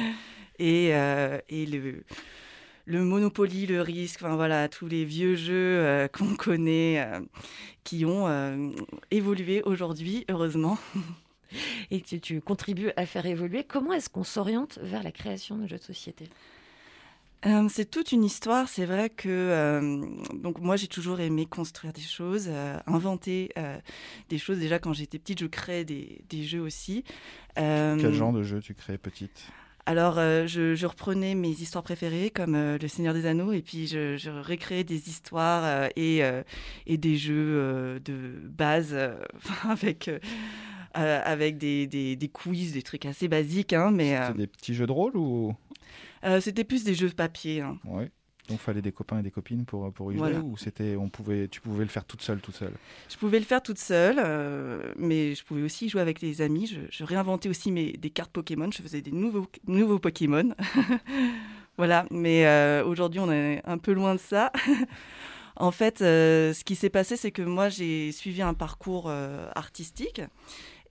et, 0.58 0.94
euh, 0.94 1.40
le, 2.86 3.04
Monopoly, 3.04 3.66
le 3.66 3.82
Risque, 3.82 4.22
enfin 4.22 4.36
voilà, 4.36 4.68
tous 4.68 4.86
les 4.86 5.04
vieux 5.04 5.34
jeux 5.34 6.08
qu'on 6.12 6.36
connaît, 6.36 7.04
qui 7.82 8.04
ont 8.04 8.72
évolué 9.10 9.62
aujourd'hui, 9.64 10.24
heureusement. 10.30 10.78
Et 11.90 12.02
tu, 12.02 12.20
tu 12.20 12.40
contribues 12.40 12.92
à 12.96 13.04
faire 13.04 13.26
évoluer. 13.26 13.64
Comment 13.64 13.94
est-ce 13.94 14.10
qu'on 14.10 14.24
s'oriente 14.24 14.78
vers 14.82 15.02
la 15.02 15.12
création 15.12 15.56
de 15.56 15.66
jeux 15.66 15.78
de 15.78 15.82
société? 15.82 16.28
Euh, 17.46 17.68
c'est 17.68 17.88
toute 17.90 18.12
une 18.12 18.24
histoire. 18.24 18.68
C'est 18.68 18.84
vrai 18.84 19.10
que 19.10 19.28
euh, 19.28 20.04
donc 20.34 20.60
moi 20.60 20.76
j'ai 20.76 20.88
toujours 20.88 21.20
aimé 21.20 21.46
construire 21.46 21.92
des 21.92 22.00
choses, 22.00 22.46
euh, 22.48 22.76
inventer 22.86 23.50
des 24.28 24.38
choses. 24.38 24.58
Déjà 24.58 24.78
quand 24.78 24.92
j'étais 24.92 25.18
petite, 25.18 25.40
je 25.40 25.46
créais 25.46 25.84
des, 25.84 26.20
des 26.28 26.42
jeux 26.42 26.60
aussi. 26.60 27.04
Quel 27.54 28.12
genre 28.12 28.32
de 28.32 28.42
jeu 28.42 28.60
tu 28.60 28.74
crées 28.74 28.98
petite? 28.98 29.46
Alors 29.86 30.16
je, 30.16 30.74
je 30.74 30.86
reprenais 30.86 31.34
mes 31.34 31.48
histoires 31.48 31.84
préférées 31.84 32.30
comme 32.30 32.54
Le 32.54 32.88
Seigneur 32.88 33.14
des 33.14 33.24
Anneaux 33.24 33.52
et 33.52 33.62
puis 33.62 33.86
je, 33.86 34.18
je 34.18 34.28
récréais 34.30 34.84
des 34.84 35.08
histoires 35.08 35.88
et, 35.96 36.20
et 36.86 36.98
des 36.98 37.16
jeux 37.16 37.98
de 38.04 38.32
base 38.44 38.96
avec 39.68 40.10
avec 40.94 41.58
des, 41.58 41.86
des, 41.86 42.16
des 42.16 42.28
quiz, 42.28 42.72
des 42.72 42.82
trucs 42.82 43.06
assez 43.06 43.28
basiques, 43.28 43.72
hein, 43.72 43.90
mais 43.92 44.18
des 44.36 44.46
petits 44.46 44.74
jeux 44.74 44.86
de 44.86 44.92
rôle 44.92 45.16
ou? 45.16 45.54
Euh, 46.24 46.40
c'était 46.40 46.64
plus 46.64 46.84
des 46.84 46.94
jeux 46.94 47.08
de 47.08 47.14
papier. 47.14 47.60
hein. 47.62 47.78
Ouais. 47.84 48.10
Donc 48.48 48.60
fallait 48.60 48.80
des 48.80 48.92
copains 48.92 49.18
et 49.18 49.22
des 49.22 49.30
copines 49.30 49.66
pour 49.66 49.92
pour 49.92 50.10
y 50.10 50.16
jouer 50.16 50.30
Voilà. 50.30 50.40
ou 50.42 50.56
c'était 50.56 50.96
on 50.96 51.10
pouvait 51.10 51.48
tu 51.48 51.60
pouvais 51.60 51.84
le 51.84 51.90
faire 51.90 52.06
toute 52.06 52.22
seule 52.22 52.40
toute 52.40 52.56
seule? 52.56 52.72
Je 53.10 53.16
pouvais 53.18 53.38
le 53.38 53.44
faire 53.44 53.62
toute 53.62 53.76
seule, 53.78 54.16
euh, 54.18 54.94
mais 54.96 55.34
je 55.34 55.44
pouvais 55.44 55.60
aussi 55.62 55.90
jouer 55.90 56.00
avec 56.00 56.18
des 56.18 56.40
amis. 56.40 56.66
Je, 56.66 56.80
je 56.90 57.04
réinventais 57.04 57.50
aussi 57.50 57.70
mes, 57.70 57.92
des 57.92 58.08
cartes 58.08 58.30
Pokémon. 58.32 58.70
Je 58.72 58.80
faisais 58.80 59.02
des 59.02 59.10
nouveaux, 59.12 59.46
nouveaux 59.66 59.98
Pokémon. 59.98 60.54
voilà, 61.76 62.06
mais 62.10 62.46
euh, 62.46 62.84
aujourd'hui, 62.84 63.20
on 63.20 63.30
est 63.30 63.60
un 63.64 63.76
peu 63.78 63.92
loin 63.92 64.14
de 64.14 64.20
ça. 64.20 64.50
en 65.56 65.70
fait, 65.70 66.00
euh, 66.02 66.52
ce 66.54 66.64
qui 66.64 66.74
s'est 66.74 66.90
passé, 66.90 67.16
c'est 67.16 67.30
que 67.32 67.42
moi, 67.42 67.68
j'ai 67.68 68.12
suivi 68.12 68.42
un 68.42 68.54
parcours 68.54 69.06
euh, 69.08 69.48
artistique. 69.54 70.22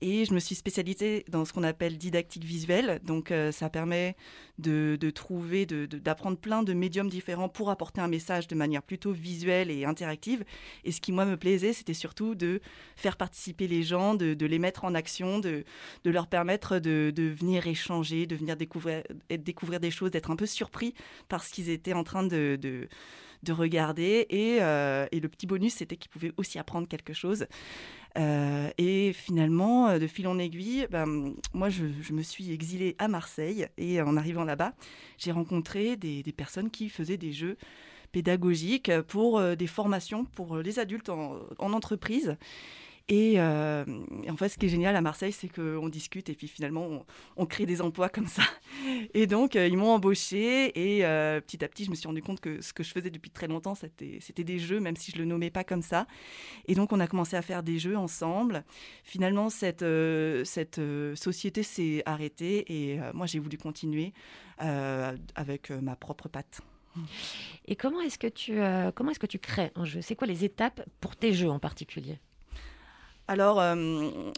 Et 0.02 0.26
je 0.26 0.34
me 0.34 0.40
suis 0.40 0.56
spécialisée 0.56 1.26
dans 1.30 1.44
ce 1.44 1.54
qu'on 1.54 1.64
appelle 1.64 1.98
didactique 1.98 2.44
visuelle. 2.44 3.00
Donc, 3.04 3.32
euh, 3.32 3.52
ça 3.52 3.70
permet 3.70 4.16
de, 4.60 4.98
trouver, 5.10 5.66
d'apprendre 5.66 6.38
plein 6.38 6.62
de 6.64 6.74
médiums 6.74 7.10
différents 7.10 7.50
pour 7.50 7.70
apporter 7.70 8.02
un 8.02 8.08
message 8.08 8.48
de 8.48 8.56
manière 8.56 8.84
plutôt 8.84 9.12
visuelle 9.12 9.72
et 9.72 9.86
interactive. 9.86 10.44
Et 10.84 10.92
ce 10.92 11.02
qui, 11.02 11.12
moi, 11.12 11.26
me 11.26 11.36
plaisait, 11.36 11.74
c'était 11.74 11.96
surtout 11.96 12.36
de 12.36 12.62
faire 12.96 13.18
participer 13.18 13.68
les 13.68 13.84
gens, 13.84 14.14
de, 14.14 14.46
les 14.46 14.60
mettre 14.60 14.86
en 14.86 14.94
action, 14.94 15.40
de, 15.40 15.64
leur 16.06 16.28
permettre 16.28 16.80
de, 16.80 17.12
venir 17.40 17.66
échanger, 17.66 18.28
de 18.28 18.36
venir 18.36 18.56
découvrir, 18.56 19.04
des 19.80 19.92
choses, 19.92 20.12
d'être 20.12 20.32
un 20.32 20.36
peu 20.36 20.46
surpris 20.46 20.94
par 21.28 21.44
ce 21.44 21.52
qu'ils 21.52 21.70
étaient 21.70 21.94
en 21.94 22.04
train 22.04 22.24
de, 22.24 22.58
de, 22.62 22.88
de 23.44 23.54
regarder. 23.54 24.28
Euh, 24.32 25.08
et 25.12 25.20
le 25.20 25.30
petit 25.30 25.48
bonus, 25.48 25.76
c'était 25.76 25.98
qu'ils 25.98 26.12
pouvaient 26.12 26.34
aussi 26.38 26.60
apprendre 26.60 26.88
quelque 26.88 27.14
chose. 27.14 27.48
Euh, 28.18 28.70
et 28.78 29.14
finalement, 29.14 29.88
euh, 29.88 30.00
de 30.00 30.08
fil 30.08 30.28
en 30.28 30.40
aiguille, 30.40 30.88
ben, 30.90 31.34
moi, 31.54 31.70
je, 31.70 32.14
me 32.14 32.22
suis 32.22 32.52
exilée 32.52 32.96
à 33.00 33.08
Marseille. 33.08 33.68
Et 33.78 34.02
en 34.02 34.18
arrivant 34.18 34.44
là-bas, 34.44 34.74
j'ai 35.18 35.32
rencontré 35.32 35.96
des, 35.98 36.24
personnes 36.36 36.70
qui 36.70 36.90
faisaient 36.90 37.18
des 37.18 37.32
jeux 37.32 37.58
pédagogiques 38.12 38.92
pour 39.08 39.38
euh, 39.38 39.56
des 39.56 39.68
formations 39.68 40.26
pour 40.26 40.58
les 40.58 40.80
adultes 40.80 41.10
en 41.10 41.74
entreprise. 41.74 42.38
Et, 43.10 43.36
euh, 43.38 43.86
et 44.24 44.30
en 44.30 44.36
fait, 44.36 44.50
ce 44.50 44.58
qui 44.58 44.66
est 44.66 44.70
génial 44.70 44.94
à 44.96 45.02
Marseille, 45.02 45.32
c'est 45.32 45.48
qu'on 45.48 45.88
discute 45.88 46.28
et 46.28 46.36
puis 46.36 46.50
finalement, 46.50 47.06
on, 47.38 47.46
crée 47.46 47.66
des 47.66 47.82
emplois 47.82 48.10
comme 48.10 48.28
ça. 48.28 48.44
Et 49.14 49.28
donc, 49.28 49.56
euh, 49.56 49.68
ils 49.68 49.78
m'ont 49.78 49.92
embauché 49.92 50.98
et 50.98 51.06
euh, 51.06 51.40
petit 51.40 51.64
à 51.64 51.70
petit, 51.70 51.86
je 51.86 51.90
me 51.90 51.96
suis 51.96 52.08
rendu 52.08 52.22
compte 52.22 52.42
que 52.42 52.62
ce 52.62 52.74
que 52.74 52.84
je 52.84 52.92
faisais 52.92 53.10
depuis 53.10 53.32
très 53.32 53.48
longtemps, 53.48 53.76
c'était 53.76 54.44
des 54.44 54.60
jeux, 54.60 54.82
même 54.82 54.98
si 54.98 55.12
je 55.12 55.18
le 55.18 55.26
nommais 55.26 55.50
pas 55.50 55.64
comme 55.64 55.82
ça. 55.82 56.06
Et 56.68 56.76
donc, 56.76 56.92
on 56.92 57.00
a 57.00 57.08
commencé 57.08 57.38
à 57.38 57.42
faire 57.42 57.64
des 57.64 57.80
jeux 57.80 57.98
ensemble. 57.98 58.66
Finalement, 59.06 59.50
cette, 59.50 59.86
cette 60.44 60.82
société 61.16 61.64
s'est 61.64 62.04
arrêtée 62.06 62.66
et 62.68 63.00
moi, 63.14 63.26
j'ai 63.26 63.40
voulu 63.40 63.58
continuer 63.58 64.12
avec 64.58 65.70
ma 65.70 65.96
propre 65.96 66.28
patte. 66.28 66.60
Et 67.66 67.76
comment 67.76 68.02
est-ce 68.02 68.18
que 68.18 68.28
tu 68.28 68.60
comment 68.96 69.12
est-ce 69.12 69.20
que 69.20 69.28
tu 69.28 69.40
crées 69.40 69.72
un 69.76 69.86
jeu? 69.86 70.02
C'est 70.02 70.16
quoi 70.16 70.28
les 70.28 70.44
étapes 70.44 70.82
pour 71.00 71.16
tes 71.16 71.32
jeux 71.32 71.50
en 71.50 71.60
particulier? 71.60 72.20
Alors, 73.28 73.60
euh, 73.60 74.32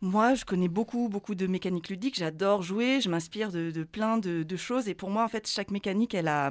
moi, 0.00 0.34
je 0.34 0.44
connais 0.44 0.68
beaucoup, 0.68 1.08
beaucoup 1.08 1.34
de 1.34 1.46
mécaniques 1.46 1.88
ludiques. 1.88 2.18
J'adore 2.18 2.62
jouer. 2.62 3.00
Je 3.00 3.08
m'inspire 3.08 3.50
de, 3.50 3.84
plein 3.84 4.18
de 4.18 4.56
choses. 4.56 4.88
Et 4.88 4.94
pour 4.94 5.10
moi, 5.10 5.24
en 5.24 5.28
fait, 5.28 5.46
chaque 5.48 5.70
mécanique, 5.70 6.14
elle 6.14 6.28
a, 6.28 6.50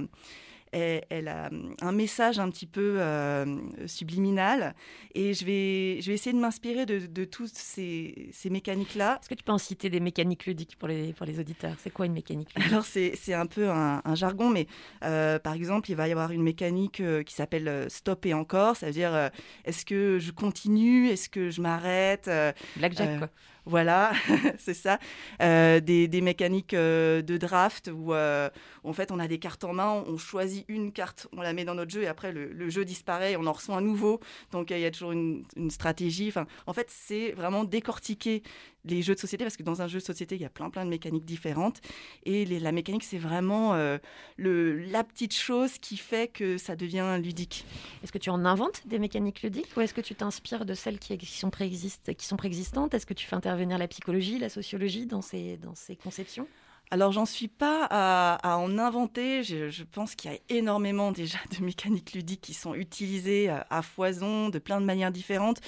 elle, 0.72 1.04
elle 1.10 1.28
a 1.28 1.50
un 1.82 1.92
message 1.92 2.40
un 2.40 2.50
petit 2.50 2.68
peu 2.68 2.98
euh, 3.00 3.46
subliminal. 3.86 4.76
Et 5.16 5.34
je 5.34 5.46
vais, 5.46 6.02
je 6.02 6.08
vais 6.08 6.14
essayer 6.14 6.34
de 6.34 6.40
m'inspirer 6.40 6.86
de, 6.86 7.06
de 7.06 7.26
toutes 7.26 7.56
ces, 7.56 8.30
ces 8.32 8.50
mécaniques-là. 8.50 9.20
Est-ce 9.20 9.30
que 9.30 9.36
tu 9.36 9.44
peux 9.44 9.52
en 9.52 9.58
citer 9.58 9.90
des 9.90 10.00
mécaniques 10.00 10.46
ludiques 10.46 10.76
pour 10.78 10.88
les, 10.88 11.14
pour 11.14 11.26
les 11.26 11.40
auditeurs? 11.40 11.76
C'est 11.80 11.92
quoi 11.92 12.06
une 12.06 12.14
mécanique 12.14 12.54
ludique? 12.56 12.72
Alors, 12.72 12.86
c'est 12.86 13.14
c'est 13.16 13.34
un 13.34 13.46
peu 13.46 13.70
un, 13.70 14.02
un 14.04 14.16
jargon, 14.16 14.50
mais 14.50 14.68
euh, 15.04 15.40
par 15.40 15.54
exemple, 15.54 15.90
il 15.92 15.96
va 15.96 16.08
y 16.08 16.12
avoir 16.12 16.32
une 16.32 16.44
mécanique 16.44 17.00
euh, 17.00 17.24
qui 17.24 17.34
s'appelle 17.34 17.88
stop 17.90 18.26
et 18.26 18.34
encore. 18.34 18.76
Ça 18.76 18.88
veut 18.88 18.94
dire, 18.94 19.14
euh, 19.14 19.30
est-ce 19.66 19.86
que 19.86 20.20
je 20.20 20.32
continue? 20.32 21.10
Est-ce 21.10 21.30
que 21.30 21.50
je 21.50 21.62
m'arrête? 21.62 22.30
Blackjack, 22.76 23.20
quoi. 23.20 23.30
Voilà, 23.68 24.14
c'est 24.60 24.74
ça. 24.74 24.98
Euh, 25.42 25.82
des, 25.82 26.22
mécaniques 26.22 26.74
euh, 26.74 27.22
de 27.22 27.36
draft 27.36 27.92
où, 27.94 28.14
euh, 28.14 28.50
en 28.86 28.94
fait 28.94 29.12
on 29.12 29.20
a 29.20 29.28
des 29.28 29.40
cartes 29.40 29.66
en 29.66 29.74
main, 29.74 30.06
on 30.08 30.18
choisit 30.18 30.64
une 30.70 30.94
carte, 30.94 31.28
on 31.36 31.42
la 31.42 31.52
met 31.52 31.66
dans 31.66 31.76
notre 31.76 31.92
jeu 31.92 32.04
et 32.04 32.08
après 32.08 32.32
le, 32.32 32.70
jeu 32.70 32.86
disparaît, 32.86 33.36
on 33.36 33.46
en 33.46 33.52
reçoit 33.52 33.76
un 33.76 33.82
nouveau. 33.82 34.22
Donc 34.54 34.72
il 34.72 34.80
y 34.80 34.86
a 34.86 34.92
toujours 34.92 35.12
une, 35.12 35.44
une 35.58 35.70
stratégie. 35.70 36.30
Enfin, 36.30 36.48
en 36.66 36.72
fait, 36.72 36.88
c'est 36.90 37.34
vraiment 37.34 37.66
décortiquer 37.66 38.42
les 38.90 39.02
jeux 39.02 39.16
de 39.16 39.20
société 39.20 39.44
parce 39.44 39.58
que 39.58 39.64
dans 39.64 39.82
un 39.82 39.88
jeu 39.88 40.00
de 40.00 40.04
société 40.04 40.36
il 40.36 40.42
y 40.42 40.46
a 40.46 40.50
plein 40.50 40.70
plein 40.70 40.86
de 40.86 40.90
mécaniques 40.90 41.26
différentes 41.26 41.82
et 42.26 42.46
les- 42.46 42.60
la 42.60 42.72
mécanique 42.72 43.04
c'est 43.04 43.18
vraiment 43.18 43.74
euh, 43.76 43.98
le, 44.38 44.78
la 44.80 45.04
petite 45.04 45.34
chose 45.34 45.78
qui 45.80 45.98
fait 45.98 46.28
que 46.28 46.58
ça 46.58 46.76
devient 46.76 47.20
ludique. 47.22 47.66
Est-ce 48.04 48.12
que 48.12 48.18
tu 48.18 48.30
en 48.30 48.46
inventes 48.46 48.82
des 48.88 49.00
mécaniques 49.00 49.42
ludiques 49.42 49.70
ou 49.76 49.82
est-ce 49.82 49.94
que 49.94 50.02
tu 50.02 50.16
t'inspires 50.16 50.66
de 50.66 50.74
celles 50.74 51.00
qui, 51.00 51.18
qui 51.18 51.26
sont, 51.26 51.50
qui 51.50 52.26
sont 52.26 52.38
préexistantes? 52.38 52.94
Est-ce 52.94 53.06
que 53.06 53.14
tu 53.14 53.28
fais 53.28 53.36
intervenir 53.36 53.78
la 53.78 53.88
psychologie, 53.88 54.40
la 54.40 54.50
sociologie 54.50 55.06
dans 55.06 55.22
ces, 55.22 55.58
dans 55.58 55.76
ces 55.76 55.96
conceptions? 55.96 56.48
Alors, 56.90 57.12
j'en 57.12 57.26
suis 57.26 57.50
pas 57.50 57.86
à, 57.90 58.36
à 58.50 58.56
en 58.58 58.78
inventer. 58.78 59.44
Je, 59.44 59.70
je 59.70 59.84
pense 59.84 60.16
qu'il 60.16 60.32
y 60.32 60.36
a 60.36 60.38
énormément 60.48 61.12
déjà 61.12 61.38
de 61.58 61.62
mécaniques 61.66 62.14
ludiques 62.14 62.40
qui 62.42 62.54
sont 62.54 62.74
utilisées 62.76 63.50
à, 63.50 63.68
à 63.70 63.82
foison, 63.82 64.48
de 64.48 64.58
plein 64.60 64.80
de 64.80 64.86
manières 64.86 65.12
différentes. 65.12 65.60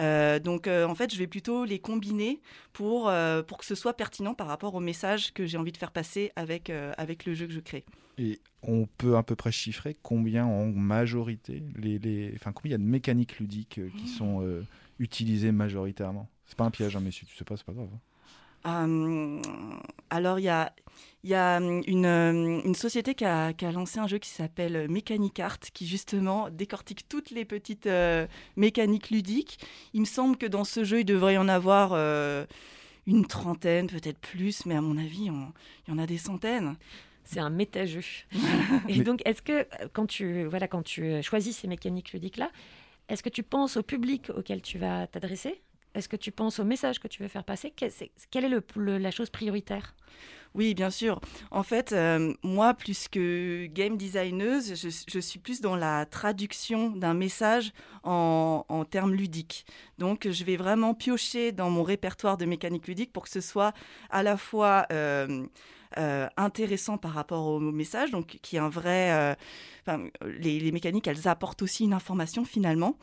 Euh, 0.00 0.38
donc, 0.38 0.66
euh, 0.66 0.86
en 0.86 0.94
fait, 0.94 1.12
je 1.12 1.18
vais 1.18 1.26
plutôt 1.26 1.64
les 1.64 1.78
combiner 1.78 2.40
pour, 2.72 3.08
euh, 3.08 3.42
pour 3.42 3.58
que 3.58 3.64
ce 3.66 3.74
soit 3.74 3.94
pertinent 3.94 4.34
par 4.34 4.46
rapport 4.46 4.74
au 4.74 4.80
message 4.80 5.32
que 5.32 5.46
j'ai 5.46 5.58
envie 5.58 5.72
de 5.72 5.76
faire 5.76 5.92
passer 5.92 6.32
avec, 6.36 6.70
avec 6.96 7.26
le 7.26 7.34
jeu 7.34 7.46
que 7.46 7.52
je 7.52 7.60
crée. 7.60 7.84
Et 8.18 8.40
on 8.62 8.86
peut 8.86 9.16
à 9.16 9.22
peu 9.22 9.36
près 9.36 9.52
chiffrer 9.52 9.96
combien 10.02 10.44
en 10.44 10.66
majorité 10.66 11.62
les, 11.76 11.98
les... 11.98 12.32
enfin 12.34 12.52
combien 12.52 12.70
il 12.70 12.72
y 12.72 12.74
a 12.74 12.78
de 12.78 12.82
mécaniques 12.90 13.38
ludiques 13.38 13.80
qui 13.96 14.08
sont 14.08 14.42
euh, 14.42 14.62
utilisées 14.98 15.52
majoritairement? 15.52 16.28
C'est 16.46 16.56
pas 16.56 16.64
un 16.64 16.70
piège, 16.70 16.96
hein, 16.96 17.00
mais 17.02 17.12
si 17.12 17.24
tu 17.24 17.36
sais 17.36 17.44
pas, 17.44 17.56
c'est 17.56 17.64
pas 17.64 17.72
grave. 17.72 17.88
hein. 17.94 17.98
Euh, 18.66 19.40
alors, 20.10 20.38
il 20.38 20.44
y 20.44 20.48
a, 20.48 20.72
il 21.24 21.30
y 21.30 21.34
a 21.34 21.56
hum, 21.58 21.82
une, 21.86 22.06
euh, 22.06 22.60
une 22.64 22.74
société 22.74 23.14
qui 23.14 23.24
a, 23.24 23.52
qui 23.52 23.64
a 23.64 23.72
lancé 23.72 23.98
un 23.98 24.06
jeu 24.06 24.18
qui 24.18 24.28
s'appelle 24.28 24.88
Mechanic 24.88 25.40
Art, 25.40 25.58
qui 25.60 25.86
justement 25.86 26.50
décortique 26.50 27.08
toutes 27.08 27.30
les 27.30 27.44
petites 27.44 27.86
euh, 27.86 28.26
mécaniques 28.56 29.10
ludiques. 29.10 29.58
Il 29.94 30.00
me 30.00 30.06
semble 30.06 30.36
que 30.36 30.46
dans 30.46 30.64
ce 30.64 30.84
jeu, 30.84 31.00
il 31.00 31.04
devrait 31.04 31.34
y 31.34 31.38
en 31.38 31.48
avoir 31.48 31.92
euh, 31.94 32.44
une 33.06 33.26
trentaine, 33.26 33.86
peut-être 33.86 34.18
plus, 34.18 34.66
mais 34.66 34.76
à 34.76 34.80
mon 34.80 34.96
avis, 34.98 35.30
on- 35.30 35.52
il 35.86 35.90
y 35.90 35.94
en 35.94 35.98
a 35.98 36.06
des 36.06 36.18
centaines. 36.18 36.76
C'est 37.24 37.40
un 37.40 37.50
méta-jeu. 37.50 38.02
Et 38.88 38.98
Mais- 38.98 39.04
donc, 39.04 39.22
est-ce 39.24 39.40
que 39.42 39.52
euh, 39.52 39.66
quand 39.92 40.06
tu, 40.06 40.44
voilà, 40.44 40.68
quand 40.68 40.82
tu 40.82 41.04
euh, 41.04 41.22
choisis 41.22 41.56
ces 41.56 41.68
mécaniques 41.68 42.12
ludiques-là, 42.12 42.50
est-ce 43.08 43.22
que 43.22 43.28
tu 43.28 43.42
penses 43.42 43.76
au 43.76 43.82
public 43.82 44.30
auquel 44.36 44.62
tu 44.62 44.78
vas 44.78 45.06
t'adresser? 45.06 45.60
Est-ce 45.94 46.08
que 46.08 46.16
tu 46.16 46.30
penses 46.30 46.58
au 46.58 46.64
message 46.64 47.00
que 47.00 47.08
tu 47.08 47.22
veux 47.22 47.28
faire 47.28 47.44
passer? 47.44 47.72
Quelle 48.30 48.44
est 48.44 48.98
la 48.98 49.10
chose 49.10 49.30
prioritaire? 49.30 49.94
Oui, 50.54 50.74
bien 50.74 50.90
sûr. 50.90 51.20
En 51.52 51.62
fait, 51.62 51.92
euh, 51.92 52.32
moi, 52.42 52.74
plus 52.74 53.06
que 53.06 53.66
game 53.66 53.96
designeuse, 53.96 54.74
je, 54.74 55.18
suis 55.20 55.38
plus 55.38 55.60
dans 55.60 55.76
la 55.76 56.06
traduction 56.06 56.90
d'un 56.90 57.14
message 57.14 57.72
en, 58.02 58.64
en 58.68 58.84
termes 58.84 59.14
ludiques. 59.14 59.64
Donc, 59.98 60.28
je 60.28 60.44
vais 60.44 60.56
vraiment 60.56 60.92
piocher 60.92 61.52
dans 61.52 61.70
mon 61.70 61.84
répertoire 61.84 62.36
de 62.36 62.46
mécanique 62.46 62.88
ludique 62.88 63.12
pour 63.12 63.24
que 63.24 63.30
ce 63.30 63.40
soit 63.40 63.72
à 64.10 64.24
la 64.24 64.36
fois 64.36 64.86
euh, 64.92 65.46
euh, 65.98 66.28
intéressant 66.36 66.98
par 66.98 67.12
rapport 67.12 67.46
au 67.46 67.58
message, 67.58 68.10
donc 68.10 68.38
qui 68.42 68.56
est 68.56 68.60
un 68.60 68.68
vrai. 68.68 69.10
euh, 69.10 69.34
les, 70.38 70.70
mécaniques, 70.70 71.08
elles 71.08 71.26
apportent 71.26 71.62
aussi 71.62 71.84
une 71.84 71.92
information 71.92 72.44
finalement, 72.44 72.96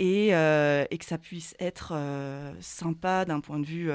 et, 0.00 0.34
euh, 0.34 0.84
et 0.90 0.98
que 0.98 1.04
ça 1.04 1.18
puisse 1.18 1.54
être 1.60 1.94
sympa 2.60 3.24
d'un 3.24 3.40
point 3.40 3.60
de 3.60 3.66
vue 3.66 3.90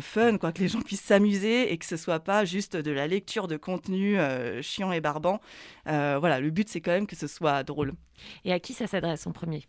fun, 0.00 0.38
quoi, 0.38 0.52
que 0.52 0.60
les 0.60 0.68
gens 0.68 0.80
puissent 0.80 1.02
s'amuser 1.02 1.72
et 1.72 1.76
que 1.76 1.84
ce 1.84 1.96
soit 1.96 2.20
pas 2.20 2.44
juste 2.44 2.76
de 2.76 2.90
la 2.90 3.06
lecture 3.06 3.46
de 3.46 3.56
contenu 3.56 4.16
chiant 4.62 4.92
et 4.92 5.00
barbant. 5.00 5.40
Voilà, 5.84 6.40
le 6.40 6.50
but 6.50 6.68
c'est 6.68 6.80
quand 6.80 6.92
même 6.92 7.06
que 7.06 7.16
ce 7.16 7.26
soit 7.26 7.62
drôle. 7.62 7.92
Et 8.44 8.52
à 8.52 8.60
qui 8.60 8.72
ça 8.72 8.86
s'adresse 8.86 9.26
en 9.26 9.32
premier? 9.32 9.66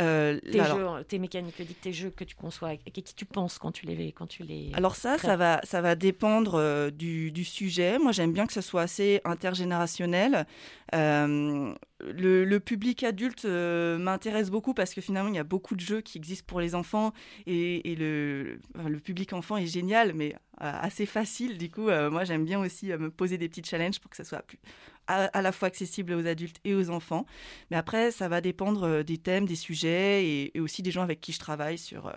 Euh, 0.00 0.40
tes, 0.40 0.58
alors- 0.60 0.98
jeux, 0.98 1.04
tes 1.04 1.18
mécaniques 1.18 1.58
ludiques, 1.58 1.80
tes 1.80 1.92
jeux 1.92 2.10
que 2.10 2.24
tu 2.24 2.34
conçois, 2.34 2.72
et 2.74 2.78
qui 2.78 3.02
tu 3.14 3.24
penses 3.24 3.58
quand 3.58 3.70
tu 3.70 3.86
les, 3.86 4.10
quand 4.12 4.26
tu 4.26 4.42
les... 4.42 4.72
Alors 4.74 4.96
ça, 4.96 5.18
ça 5.18 5.36
va, 5.36 5.60
ça 5.62 5.80
va 5.80 5.94
dépendre 5.94 6.54
euh, 6.56 6.90
du, 6.90 7.30
du 7.30 7.44
sujet. 7.44 7.98
Moi, 7.98 8.10
j'aime 8.12 8.32
bien 8.32 8.46
que 8.46 8.52
ce 8.52 8.60
soit 8.60 8.82
assez 8.82 9.20
intergénérationnel. 9.24 10.46
Euh, 10.94 11.72
le, 12.00 12.44
le 12.44 12.60
public 12.60 13.02
adulte 13.04 13.44
m'intéresse 13.44 14.50
beaucoup 14.50 14.74
parce 14.74 14.94
que 14.94 15.00
finalement, 15.00 15.30
il 15.30 15.36
y 15.36 15.38
a 15.38 15.44
beaucoup 15.44 15.76
de 15.76 15.80
jeux 15.80 16.00
qui 16.00 16.18
existent 16.18 16.44
pour 16.46 16.60
les 16.60 16.74
enfants 16.74 17.12
et, 17.46 17.92
et 17.92 17.94
le, 17.96 18.58
le 18.74 18.98
public 19.00 19.32
enfant 19.32 19.56
est 19.56 19.66
génial, 19.66 20.12
mais 20.12 20.34
assez 20.58 21.06
facile. 21.06 21.56
Du 21.56 21.70
coup, 21.70 21.88
moi, 22.10 22.24
j'aime 22.24 22.44
bien 22.44 22.60
aussi 22.60 22.86
me 22.88 23.10
poser 23.10 23.38
des 23.38 23.48
petits 23.48 23.64
challenges 23.64 24.00
pour 24.00 24.10
que 24.10 24.16
ce 24.16 24.24
soit 24.24 24.42
plus, 24.42 24.58
à, 25.06 25.24
à 25.26 25.42
la 25.42 25.52
fois 25.52 25.68
accessible 25.68 26.12
aux 26.12 26.26
adultes 26.26 26.58
et 26.64 26.74
aux 26.74 26.90
enfants. 26.90 27.26
Mais 27.70 27.76
après, 27.76 28.10
ça 28.10 28.28
va 28.28 28.40
dépendre 28.40 28.84
euh, 28.84 29.02
des 29.02 29.18
thèmes, 29.18 29.46
des 29.46 29.56
sujets 29.56 30.24
et, 30.24 30.56
et 30.56 30.60
aussi 30.60 30.82
des 30.82 30.90
gens 30.90 31.02
avec 31.02 31.20
qui 31.20 31.32
je 31.32 31.38
travaille 31.38 31.78
sur 31.78 32.06
euh, 32.06 32.12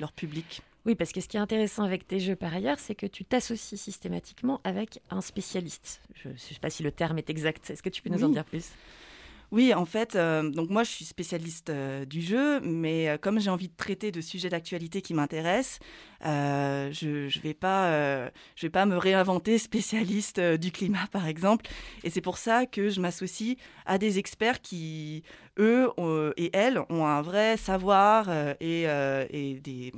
leur 0.00 0.12
public. 0.12 0.62
Oui, 0.84 0.96
parce 0.96 1.12
que 1.12 1.20
ce 1.20 1.28
qui 1.28 1.36
est 1.36 1.40
intéressant 1.40 1.84
avec 1.84 2.08
tes 2.08 2.18
jeux 2.18 2.34
par 2.34 2.52
ailleurs, 2.52 2.80
c'est 2.80 2.96
que 2.96 3.06
tu 3.06 3.24
t'associes 3.24 3.78
systématiquement 3.78 4.60
avec 4.64 5.00
un 5.10 5.20
spécialiste. 5.20 6.00
Je 6.14 6.30
ne 6.30 6.36
sais 6.36 6.56
pas 6.60 6.70
si 6.70 6.82
le 6.82 6.90
terme 6.90 7.18
est 7.18 7.30
exact. 7.30 7.70
Est-ce 7.70 7.82
que 7.82 7.88
tu 7.88 8.02
peux 8.02 8.10
nous 8.10 8.24
en 8.24 8.28
dire 8.28 8.44
plus? 8.44 8.66
Oui, 9.52 9.74
en 9.74 9.84
fait, 9.84 10.16
euh, 10.16 10.48
donc 10.48 10.70
moi 10.70 10.82
je 10.82 10.90
suis 10.90 11.04
spécialiste 11.04 11.68
euh, 11.68 12.06
du 12.06 12.22
jeu, 12.22 12.58
mais 12.60 13.10
euh, 13.10 13.18
comme 13.18 13.38
j'ai 13.38 13.50
envie 13.50 13.68
de 13.68 13.76
traiter 13.76 14.10
de 14.10 14.22
sujets 14.22 14.48
d'actualité 14.48 15.02
qui 15.02 15.12
m'intéressent, 15.12 15.78
je 16.24 17.26
je 17.28 17.40
vais 17.40 17.52
pas 17.52 18.30
je 18.56 18.62
vais 18.66 18.70
pas 18.70 18.86
me 18.86 18.96
réinventer 18.96 19.58
spécialiste 19.58 20.40
du 20.40 20.72
climat 20.72 21.06
par 21.12 21.26
exemple. 21.26 21.66
Et 22.02 22.08
c'est 22.08 22.22
pour 22.22 22.38
ça 22.38 22.64
que 22.64 22.88
je 22.88 22.98
m'associe 23.02 23.56
à 23.84 23.98
des 23.98 24.18
experts 24.18 24.62
qui 24.62 25.22
eux 25.58 25.90
ont- 25.98 26.32
et 26.38 26.48
elles 26.56 26.78
ont 26.88 27.04
un 27.06 27.20
vrai 27.20 27.58
savoir 27.58 28.30
et, 28.60 28.82
et 28.84 29.60
des, 29.60 29.92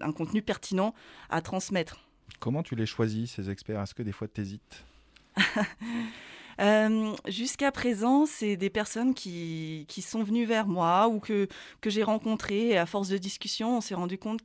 un 0.00 0.12
contenu 0.12 0.40
pertinent 0.40 0.94
à 1.30 1.40
transmettre. 1.42 1.98
Comment 2.38 2.62
tu 2.62 2.76
les 2.76 2.86
choisis, 2.86 3.32
ces 3.32 3.50
experts? 3.50 3.80
Est-ce 3.80 3.94
que 3.94 4.04
des 4.04 4.12
fois 4.12 4.28
tu 4.28 4.40
hésites 4.40 4.84
Euh, 6.60 7.14
Jusqu'à 7.26 7.72
présent, 7.72 8.26
c'est 8.26 8.56
des 8.56 8.70
personnes 8.70 9.14
qui, 9.14 9.86
qui 9.88 10.02
sont 10.02 10.22
venues 10.22 10.44
vers 10.46 10.66
moi 10.66 11.08
ou 11.08 11.20
que, 11.20 11.48
que 11.80 11.90
j'ai 11.90 12.02
rencontrées. 12.02 12.68
Et 12.70 12.78
à 12.78 12.86
force 12.86 13.08
de 13.08 13.18
discussion, 13.18 13.78
on 13.78 13.80
s'est 13.80 13.94
rendu 13.94 14.18
compte 14.18 14.42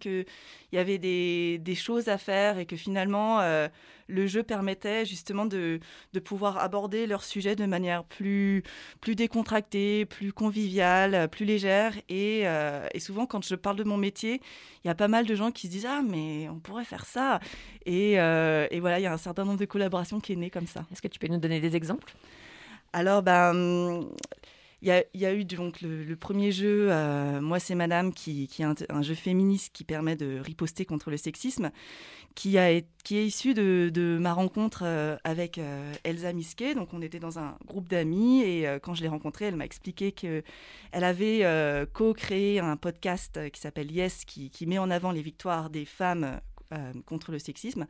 qu'il 0.70 0.78
y 0.78 0.80
avait 0.80 0.98
des, 0.98 1.58
des 1.60 1.76
choses 1.76 2.08
à 2.08 2.18
faire 2.18 2.58
et 2.60 2.66
que 2.66 2.76
finalement, 2.76 3.40
euh, 3.42 3.68
le 4.08 4.28
jeu 4.28 4.44
permettait 4.44 5.06
justement 5.06 5.46
de, 5.46 5.80
de 6.14 6.20
pouvoir 6.20 6.58
aborder 6.58 7.08
leur 7.08 7.24
sujet 7.24 7.56
de 7.56 7.66
manière 7.66 8.04
plus, 8.04 8.64
plus 9.02 9.16
décontractée, 9.16 10.06
plus 10.06 10.34
conviviale, 10.34 11.30
plus 11.30 11.46
légère. 11.46 11.94
Et, 12.10 12.42
euh, 12.46 12.88
et 12.94 13.00
souvent, 13.00 13.26
quand 13.26 13.46
je 13.46 13.56
parle 13.56 13.78
de 13.78 13.84
mon 13.84 13.98
métier, 13.98 14.42
il 14.84 14.88
y 14.88 14.92
a 14.92 14.96
pas 14.96 15.08
mal 15.08 15.26
de 15.26 15.36
gens 15.36 15.52
qui 15.52 15.68
se 15.68 15.72
disent 15.72 15.88
Ah, 15.88 16.02
mais 16.08 16.48
on 16.50 16.60
pourrait 16.60 16.86
faire 16.86 17.06
ça. 17.06 17.40
Et, 17.86 18.20
euh, 18.20 18.68
et 18.72 18.80
voilà, 18.80 19.00
il 19.00 19.04
y 19.04 19.08
a 19.08 19.14
un 19.14 19.18
certain 19.18 19.46
nombre 19.46 19.60
de 19.60 19.66
collaborations 19.66 20.20
qui 20.20 20.34
est 20.34 20.38
né 20.38 20.50
comme 20.50 20.68
ça. 20.68 20.86
Est-ce 20.92 21.02
que 21.02 21.08
tu 21.08 21.20
peux 21.20 21.28
nous 21.28 21.40
donner 21.40 21.60
des 21.60 21.76
exemples? 21.76 22.14
Alors, 22.94 23.22
ben, 23.22 23.54
il 23.54 24.08
y 24.88 24.92
a, 24.92 25.04
il 25.14 25.20
y 25.20 25.26
a 25.26 25.34
eu 25.34 25.46
donc 25.46 25.82
le, 25.82 26.16
premier 26.16 26.52
jeu, 26.52 26.88
euh, 26.90 27.42
Moi 27.42 27.60
c'est 27.60 27.76
Madame, 27.76 28.14
qui, 28.14 28.50
est 28.60 28.64
un, 28.64 29.02
jeu 29.02 29.16
féministe 29.16 29.72
qui 29.74 29.84
permet 29.84 30.16
de 30.16 30.40
riposter 30.40 30.86
contre 30.86 31.10
le 31.10 31.18
sexisme, 31.18 31.72
qui, 32.36 32.58
a, 32.58 32.80
qui 33.04 33.18
est 33.18 33.26
issu 33.26 33.54
de, 33.54 34.18
ma 34.20 34.34
rencontre 34.34 34.84
euh, 34.86 35.18
avec 35.24 35.58
euh, 35.58 35.94
Elsa 36.04 36.32
Misquet. 36.34 36.76
Donc, 36.76 36.94
on 36.94 37.02
était 37.02 37.20
dans 37.20 37.40
un 37.40 37.58
groupe 37.66 37.90
d'amis 37.90 38.42
et 38.42 38.68
quand 38.82 38.94
je 38.94 39.02
l'ai 39.02 39.10
rencontrée, 39.10 39.46
elle 39.46 39.56
m'a 39.56 39.66
expliqué 39.66 40.12
qu'elle 40.12 40.44
avait 40.92 41.46
co-créé 41.94 42.60
un 42.60 42.78
podcast 42.78 43.52
qui 43.52 43.60
s'appelle 43.60 43.92
Yes, 43.92 44.26
qui 44.26 44.66
met 44.66 44.80
en 44.80 44.90
avant 44.90 45.12
les 45.12 45.22
victoires 45.22 45.70
des 45.70 45.86
femmes 45.86 46.40
euh, 46.74 46.94
contre 47.06 47.32
le 47.32 47.40
sexisme. 47.40 47.88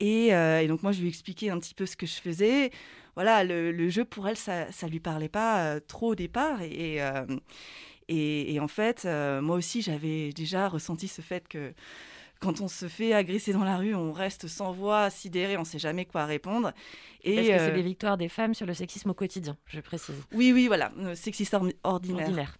Et, 0.00 0.34
euh, 0.34 0.60
et 0.60 0.66
donc, 0.68 0.82
moi, 0.82 0.92
je 0.92 1.00
lui 1.00 1.06
ai 1.06 1.08
expliqué 1.08 1.50
un 1.50 1.58
petit 1.58 1.74
peu 1.74 1.86
ce 1.86 1.96
que 1.96 2.06
je 2.06 2.20
faisais 2.20 2.70
voilà, 3.16 3.42
le, 3.44 3.72
le 3.72 3.88
jeu 3.88 4.04
pour 4.04 4.28
elle, 4.28 4.36
ça, 4.36 4.70
ça 4.70 4.86
lui 4.86 5.00
parlait 5.00 5.28
pas 5.28 5.64
euh, 5.64 5.80
trop 5.80 6.12
au 6.12 6.14
départ. 6.14 6.62
Et, 6.62 7.00
et, 8.08 8.54
et 8.54 8.60
en 8.60 8.68
fait, 8.68 9.04
moi 9.04 9.56
aussi, 9.56 9.82
j'avais 9.82 10.30
déjà 10.30 10.68
ressenti 10.68 11.08
ce 11.08 11.20
fait 11.20 11.46
que 11.48 11.72
quand 12.40 12.62
on 12.62 12.68
se 12.68 12.88
fait 12.88 13.12
agresser 13.12 13.52
dans 13.52 13.64
la 13.64 13.76
rue, 13.76 13.94
on 13.94 14.12
reste 14.12 14.48
sans 14.48 14.72
voix, 14.72 15.10
sidéré, 15.10 15.56
on 15.58 15.64
sait 15.64 15.78
jamais 15.78 16.06
quoi 16.06 16.24
répondre. 16.24 16.72
Et 17.22 17.34
Parce 17.36 17.48
que 17.48 17.58
c'est 17.58 17.72
des 17.74 17.82
victoires 17.82 18.16
des 18.16 18.30
femmes 18.30 18.54
sur 18.54 18.64
le 18.66 18.72
sexisme 18.74 19.10
au 19.10 19.14
quotidien, 19.14 19.56
je 19.66 19.80
précise. 19.80 20.14
oui, 20.32 20.52
oui, 20.52 20.66
voilà, 20.66 20.90
ordinaire. 21.84 22.24
Ordinaire. 22.24 22.56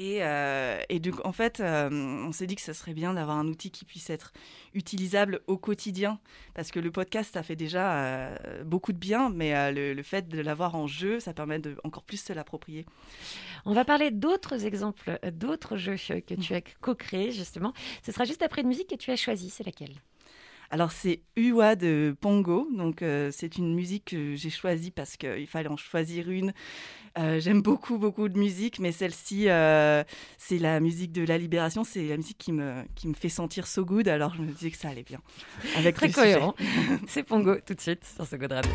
Et, 0.00 0.18
euh, 0.22 0.80
donc, 1.00 1.26
en 1.26 1.32
fait, 1.32 1.58
euh, 1.58 1.90
on 1.90 2.30
s'est 2.30 2.46
dit 2.46 2.54
que 2.54 2.62
ça 2.62 2.72
serait 2.72 2.94
bien 2.94 3.14
d'avoir 3.14 3.36
un 3.36 3.48
outil 3.48 3.72
qui 3.72 3.84
puisse 3.84 4.10
être 4.10 4.32
utilisable 4.72 5.40
au 5.48 5.58
quotidien, 5.58 6.20
parce 6.54 6.70
que 6.70 6.78
le 6.78 6.92
podcast, 6.92 7.34
ça 7.34 7.42
fait 7.42 7.56
déjà 7.56 8.04
euh, 8.04 8.62
beaucoup 8.64 8.92
de 8.92 8.98
bien, 8.98 9.28
mais 9.28 9.72
le, 9.72 9.94
le 9.94 10.02
fait 10.04 10.28
de 10.28 10.40
l'avoir 10.40 10.76
en 10.76 10.86
jeu, 10.86 11.18
ça 11.18 11.34
permet 11.34 11.58
de 11.58 11.76
encore 11.82 12.04
plus 12.04 12.22
se 12.22 12.32
l'approprier. 12.32 12.86
On 13.64 13.74
va 13.74 13.84
parler 13.84 14.12
d'autres 14.12 14.64
exemples, 14.64 15.18
d'autres 15.32 15.76
jeux 15.76 15.96
que 15.96 16.34
tu 16.34 16.54
as 16.54 16.60
co-créés, 16.80 17.32
justement. 17.32 17.72
Ce 18.06 18.12
sera 18.12 18.24
juste 18.24 18.42
après 18.42 18.62
une 18.62 18.68
musique 18.68 18.90
que 18.90 18.94
tu 18.94 19.10
as 19.10 19.16
choisie. 19.16 19.50
C'est 19.50 19.66
laquelle? 19.66 19.96
Alors 20.70 20.92
c'est 20.92 21.22
Uwa 21.36 21.76
de 21.76 22.14
Pongo, 22.20 22.68
donc 22.76 23.00
euh, 23.00 23.30
c'est 23.32 23.56
une 23.56 23.74
musique 23.74 24.06
que 24.06 24.34
j'ai 24.34 24.50
choisie 24.50 24.90
parce 24.90 25.16
qu'il 25.16 25.46
fallait 25.46 25.70
en 25.70 25.78
choisir 25.78 26.30
une. 26.30 26.52
Euh, 27.18 27.40
J'aime 27.40 27.62
beaucoup 27.62 27.96
beaucoup 27.96 28.28
de 28.28 28.38
musique, 28.38 28.78
mais 28.78 28.92
celle-ci 28.92 29.48
euh, 29.48 30.04
c'est 30.36 30.58
la 30.58 30.78
musique 30.80 31.10
de 31.12 31.24
la 31.24 31.38
libération, 31.38 31.84
c'est 31.84 32.06
la 32.08 32.18
musique 32.18 32.36
qui 32.36 32.52
me 32.52 32.82
qui 32.96 33.08
me 33.08 33.14
fait 33.14 33.30
sentir 33.30 33.66
so 33.66 33.84
good. 33.84 34.08
Alors 34.08 34.34
je 34.34 34.42
me 34.42 34.52
disais 34.52 34.70
que 34.70 34.76
ça 34.76 34.90
allait 34.90 35.04
bien 35.04 35.20
avec 35.76 35.96
Très 35.96 36.10
cohérent. 36.10 36.54
C'est 37.08 37.22
Pongo 37.22 37.56
tout 37.64 37.74
de 37.74 37.80
suite 37.80 38.04
sur 38.04 38.26
ce 38.26 38.36
God 38.36 38.52
Radio. 38.52 38.72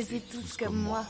Faisiez 0.00 0.22
tous 0.32 0.56
comme 0.56 0.76
moi. 0.76 1.04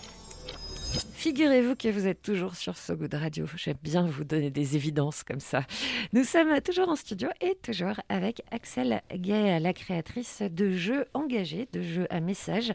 Figurez-vous 1.12 1.76
que 1.76 1.87
vous 1.87 2.09
êtes 2.09 2.22
toujours 2.22 2.57
sur 2.57 2.76
So 2.76 2.96
Good 2.96 3.14
Radio. 3.14 3.46
J'aime 3.55 3.76
bien 3.81 4.05
vous 4.05 4.24
donner 4.24 4.50
des 4.50 4.74
évidences 4.74 5.22
comme 5.22 5.38
ça. 5.38 5.64
Nous 6.12 6.24
sommes 6.24 6.61
toujours 6.61 6.88
en 6.88 6.96
studio 6.96 7.29
et 7.40 7.55
toujours 7.62 8.00
avec 8.09 8.42
Axel 8.50 9.00
Gay, 9.14 9.61
la 9.61 9.72
créatrice 9.72 10.42
de 10.42 10.72
jeux 10.72 11.05
engagés, 11.14 11.68
de 11.72 11.83
jeux 11.83 12.09
à 12.11 12.18
message. 12.18 12.72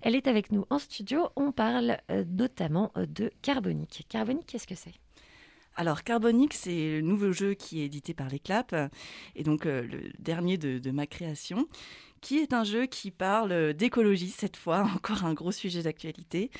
Elle 0.00 0.14
est 0.14 0.28
avec 0.28 0.50
nous 0.50 0.64
en 0.70 0.78
studio. 0.78 1.28
On 1.36 1.52
parle 1.52 1.98
euh, 2.10 2.24
notamment 2.26 2.90
euh, 2.96 3.04
de 3.04 3.30
Carbonique. 3.42 4.06
Carbonique, 4.08 4.46
qu'est-ce 4.46 4.66
que 4.66 4.74
c'est? 4.74 4.94
Alors, 5.76 6.04
Carbonique, 6.04 6.54
c'est 6.54 6.96
le 6.96 7.00
nouveau 7.02 7.32
jeu 7.32 7.54
qui 7.54 7.80
est 7.80 7.84
édité 7.84 8.12
par 8.12 8.28
les 8.28 8.38
Claps, 8.38 8.74
et 9.36 9.44
donc 9.44 9.66
euh, 9.66 9.82
le 9.82 10.10
dernier 10.18 10.58
de, 10.58 10.78
de 10.78 10.90
ma 10.90 11.06
création, 11.06 11.66
qui 12.20 12.38
est 12.38 12.52
un 12.52 12.64
jeu 12.64 12.86
qui 12.86 13.10
parle 13.10 13.72
d'écologie 13.74 14.28
cette 14.30 14.56
fois, 14.56 14.82
encore 14.94 15.24
un 15.24 15.34
gros 15.34 15.52
sujet 15.52 15.82
d'actualité, 15.82 16.50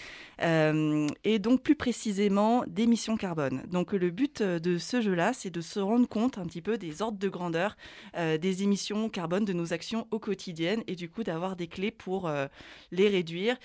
euh, 0.43 1.07
et 1.25 1.39
donc 1.39 1.63
plus 1.63 1.75
précisément 1.75 2.65
d'émissions 2.67 3.17
carbone. 3.17 3.63
Donc 3.71 3.93
le 3.93 4.11
but 4.11 4.43
de 4.43 4.79
ce 4.79 5.01
jeu-là, 5.01 5.33
c'est 5.33 5.51
de 5.51 5.61
se 5.61 5.81
rendre 5.81 6.09
compte 6.09 6.39
un 6.39 6.47
petit 6.47 6.63
peu 6.63 6.79
des 6.79 7.03
ordres 7.03 7.19
de 7.19 7.29
grandeur 7.29 7.77
euh, 8.17 8.39
des 8.39 8.63
émissions 8.63 9.09
carbone 9.09 9.45
de 9.45 9.53
nos 9.53 9.73
actions 9.73 10.07
au 10.11 10.19
quotidien, 10.19 10.77
et 10.87 10.97
du 10.97 11.09
coup 11.09 11.25
d'avoir 11.25 11.57
des 11.57 11.67
clés 11.67 11.91
pour 11.91 12.27
euh, 12.29 12.47
les 12.91 13.09
réduire. 13.09 13.57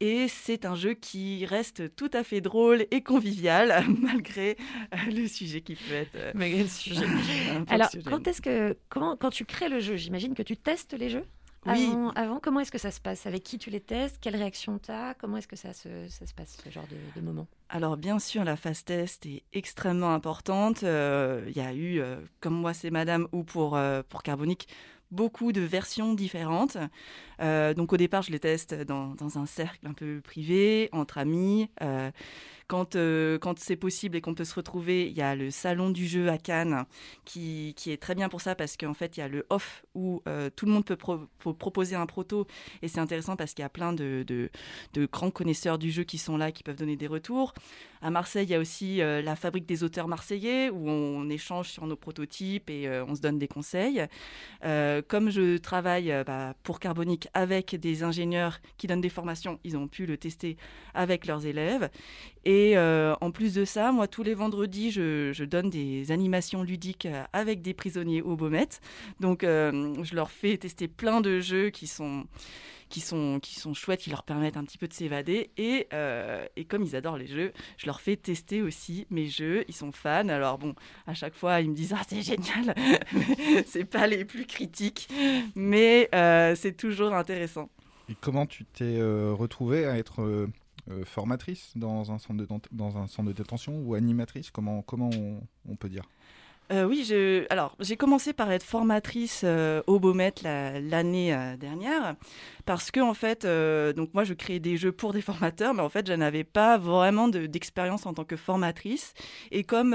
Et 0.00 0.26
c'est 0.28 0.64
un 0.66 0.74
jeu 0.74 0.94
qui 0.94 1.46
reste 1.46 1.94
tout 1.94 2.10
à 2.12 2.24
fait 2.24 2.40
drôle 2.40 2.84
et 2.90 3.00
convivial, 3.02 3.84
malgré 4.00 4.56
euh, 4.92 4.96
le 5.12 5.26
sujet 5.28 5.60
qui 5.60 5.76
peut 5.76 5.94
être... 5.94 6.16
euh, 6.16 6.32
Malgré 6.34 6.62
le 6.62 6.68
sujet. 6.68 7.06
Alors, 7.68 7.88
quand 8.06 8.26
est-ce 8.26 8.42
que, 8.42 8.76
comment, 8.88 9.16
quand 9.16 9.30
tu 9.30 9.44
crées 9.44 9.68
le 9.68 9.78
jeu, 9.80 9.96
j'imagine 9.96 10.34
que 10.34 10.42
tu 10.42 10.56
testes 10.56 10.94
les 10.98 11.10
jeux? 11.10 11.24
Oui. 11.66 11.84
avant, 11.90 12.10
avant, 12.10 12.40
comment 12.40 12.60
est-ce 12.60 12.70
que 12.72 12.78
ça 12.78 12.90
se 12.90 13.00
passe? 13.00 13.26
Avec 13.26 13.42
qui 13.42 13.58
tu 13.58 13.70
les 13.70 13.80
testes? 13.80 14.18
Quelle 14.20 14.36
réaction 14.36 14.78
tu 14.78 14.90
as 14.90 15.14
Comment 15.14 15.38
est-ce 15.38 15.48
que 15.48 15.56
ça 15.56 15.72
se, 15.72 16.08
ça 16.08 16.26
se 16.26 16.34
passe, 16.34 16.56
ce 16.62 16.70
genre 16.70 16.86
de, 16.88 17.20
de 17.20 17.24
moment? 17.24 17.46
Alors 17.68 17.96
bien 17.96 18.18
sûr, 18.18 18.44
la 18.44 18.56
phase 18.56 18.84
test 18.84 19.26
est 19.26 19.42
extrêmement 19.52 20.12
importante. 20.14 20.82
Euh, 20.82 21.44
Il 21.48 21.56
y 21.56 21.60
a 21.60 21.72
eu, 21.72 22.00
euh, 22.00 22.16
comme 22.40 22.54
moi 22.54 22.74
c'est 22.74 22.90
Madame 22.90 23.26
ou 23.32 23.44
pour, 23.44 23.76
euh, 23.76 24.02
pour 24.08 24.22
Carbonique, 24.22 24.68
beaucoup 25.10 25.52
de 25.52 25.60
versions 25.60 26.12
différentes. 26.14 26.76
Euh, 27.40 27.72
donc 27.72 27.92
au 27.92 27.96
départ, 27.96 28.22
je 28.22 28.30
les 28.32 28.40
teste 28.40 28.74
dans, 28.74 29.14
dans 29.14 29.38
un 29.38 29.46
cercle 29.46 29.86
un 29.86 29.92
peu 29.92 30.20
privé, 30.20 30.88
entre 30.92 31.18
amis. 31.18 31.68
Quand 32.66 32.96
euh, 32.96 33.38
quand 33.38 33.58
c'est 33.58 33.76
possible 33.76 34.16
et 34.16 34.20
qu'on 34.22 34.34
peut 34.34 34.44
se 34.44 34.54
retrouver, 34.54 35.06
il 35.06 35.12
y 35.16 35.20
a 35.20 35.34
le 35.34 35.50
salon 35.50 35.90
du 35.90 36.06
jeu 36.06 36.30
à 36.30 36.38
Cannes 36.38 36.84
qui, 37.26 37.74
qui 37.76 37.90
est 37.90 37.98
très 37.98 38.14
bien 38.14 38.30
pour 38.30 38.40
ça 38.40 38.54
parce 38.54 38.76
qu'en 38.78 38.94
fait, 38.94 39.16
il 39.16 39.20
y 39.20 39.22
a 39.22 39.28
le 39.28 39.44
off 39.50 39.84
où 39.94 40.22
euh, 40.26 40.48
tout 40.54 40.64
le 40.64 40.72
monde 40.72 40.84
peut, 40.86 40.96
pro- 40.96 41.20
peut 41.38 41.52
proposer 41.52 41.94
un 41.94 42.06
proto 42.06 42.46
et 42.80 42.88
c'est 42.88 43.00
intéressant 43.00 43.36
parce 43.36 43.52
qu'il 43.52 43.62
y 43.62 43.66
a 43.66 43.68
plein 43.68 43.92
de, 43.92 44.24
de, 44.26 45.06
grands 45.06 45.30
connaisseurs 45.30 45.78
du 45.78 45.90
jeu 45.90 46.04
qui 46.04 46.16
sont 46.16 46.38
là, 46.38 46.52
qui 46.52 46.62
peuvent 46.62 46.76
donner 46.76 46.96
des 46.96 47.06
retours. 47.06 47.52
À 48.00 48.10
Marseille, 48.10 48.46
il 48.46 48.50
y 48.50 48.54
a 48.54 48.58
aussi 48.58 49.00
euh, 49.00 49.22
la 49.22 49.36
fabrique 49.36 49.66
des 49.66 49.82
auteurs 49.82 50.08
marseillais 50.08 50.70
où 50.70 50.88
on 50.88 51.28
échange 51.28 51.68
sur 51.68 51.86
nos 51.86 51.96
prototypes 51.96 52.70
et 52.70 52.88
on 53.06 53.14
se 53.14 53.20
donne 53.20 53.38
des 53.38 53.48
conseils. 53.48 54.06
Comme 54.62 55.30
je 55.30 55.58
travaille 55.58 56.12
bah, 56.26 56.54
pour 56.62 56.80
Carbonique 56.80 57.28
avec 57.34 57.74
des 57.74 58.02
ingénieurs 58.02 58.60
qui 58.78 58.86
donnent 58.86 59.00
des 59.00 59.08
formations, 59.10 59.58
ils 59.64 59.76
ont 59.76 59.88
pu 59.88 60.06
le 60.06 60.16
tester 60.16 60.56
avec 60.94 61.26
leurs 61.26 61.44
élèves. 61.46 61.90
Euh, 62.76 63.14
en 63.20 63.30
plus 63.30 63.54
de 63.54 63.64
ça, 63.64 63.92
moi, 63.92 64.08
tous 64.08 64.22
les 64.22 64.34
vendredis, 64.34 64.90
je, 64.90 65.44
donne 65.44 65.70
des 65.70 66.10
animations 66.10 66.62
ludiques 66.62 67.06
euh, 67.06 67.24
avec 67.32 67.62
des 67.62 67.74
prisonniers 67.74 68.22
au 68.22 68.36
Baumette. 68.36 68.80
Donc, 69.20 69.44
euh, 69.44 69.94
je 70.02 70.14
leur 70.14 70.30
fais 70.30 70.56
tester 70.56 70.88
plein 70.88 71.20
de 71.20 71.40
jeux 71.40 71.70
qui 71.70 71.86
sont 71.86 72.24
qui 72.90 73.00
sont, 73.00 73.40
qui 73.40 73.58
sont 73.58 73.74
chouettes, 73.74 74.00
qui 74.00 74.10
leur 74.10 74.22
permettent 74.22 74.56
un 74.56 74.62
petit 74.62 74.78
peu 74.78 74.86
de 74.86 74.92
s'évader. 74.92 75.50
Et, 75.56 75.88
et 76.54 76.64
comme 76.64 76.84
ils 76.84 76.94
adorent 76.94 77.16
les 77.16 77.26
jeux, 77.26 77.52
je 77.76 77.86
leur 77.86 78.00
fais 78.00 78.14
tester 78.14 78.62
aussi 78.62 79.06
mes 79.10 79.26
jeux. 79.26 79.64
Ils 79.66 79.74
sont 79.74 79.90
fans. 79.90 80.28
Alors 80.28 80.58
bon, 80.58 80.74
à 81.08 81.14
chaque 81.14 81.34
fois, 81.34 81.60
ils 81.60 81.70
me 81.70 81.74
disent 81.74 81.94
Ah, 81.96 82.02
c'est 82.06 82.22
génial 82.22 82.74
C'est 83.66 83.84
pas 83.84 84.06
les 84.06 84.24
plus 84.24 84.46
critiques, 84.46 85.08
mais 85.56 86.08
c'est 86.54 86.76
toujours 86.76 87.14
intéressant. 87.14 87.68
Et 88.08 88.14
comment 88.20 88.46
tu 88.46 88.64
t'es 88.64 89.00
retrouvée 89.02 89.86
à 89.86 89.96
être 89.98 90.46
euh, 90.90 91.04
formatrice 91.04 91.72
dans 91.76 92.12
un, 92.12 92.18
centre 92.18 92.34
de, 92.34 92.48
dans 92.72 92.96
un 92.98 93.06
centre 93.06 93.28
de 93.28 93.32
détention 93.32 93.80
ou 93.80 93.94
animatrice 93.94 94.50
Comment, 94.50 94.82
comment 94.82 95.10
on 95.68 95.76
peut 95.76 95.88
dire? 95.88 96.04
Euh, 96.72 96.84
oui, 96.86 97.06
alors 97.50 97.76
j'ai 97.78 97.96
commencé 97.98 98.32
par 98.32 98.50
être 98.50 98.62
formatrice 98.62 99.42
euh, 99.44 99.82
au 99.86 100.00
Baumette 100.00 100.40
la- 100.42 100.80
l'année 100.80 101.34
euh, 101.34 101.58
dernière 101.58 102.16
parce 102.64 102.90
que 102.90 103.00
en 103.00 103.12
fait, 103.12 103.44
donc 103.94 104.14
moi 104.14 104.24
je 104.24 104.32
créais 104.32 104.58
des 104.60 104.78
jeux 104.78 104.90
pour 104.92 105.12
des 105.12 105.20
formateurs, 105.20 105.74
mais 105.74 105.82
en 105.82 105.90
fait 105.90 106.06
je 106.06 106.14
n'avais 106.14 106.44
pas 106.44 106.78
vraiment 106.78 107.28
de- 107.28 107.44
d'expérience 107.44 108.06
en 108.06 108.14
tant 108.14 108.24
que 108.24 108.36
formatrice. 108.36 109.12
Et 109.50 109.64
comme 109.64 109.94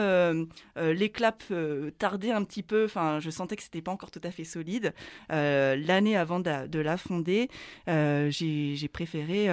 les 0.77 1.09
claps 1.09 1.51
tardaient 1.97 2.29
un 2.31 2.43
petit 2.43 2.61
peu, 2.61 2.85
enfin 2.85 3.19
je 3.19 3.31
sentais 3.31 3.55
que 3.55 3.63
c'était 3.63 3.81
pas 3.81 3.91
encore 3.91 4.11
tout 4.11 4.21
à 4.23 4.29
fait 4.29 4.43
solide. 4.43 4.93
l'année 5.29 6.15
avant 6.15 6.39
de, 6.39 6.67
de 6.67 6.79
la 6.79 6.97
fonder, 6.97 7.49
j'ai 7.87 8.89
préféré 8.93 9.49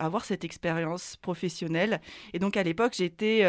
avoir 0.00 0.24
cette 0.24 0.42
expérience 0.44 1.16
professionnelle. 1.16 2.00
Et 2.32 2.38
donc 2.38 2.56
à 2.56 2.62
l'époque 2.62 2.94
j'étais 2.96 3.44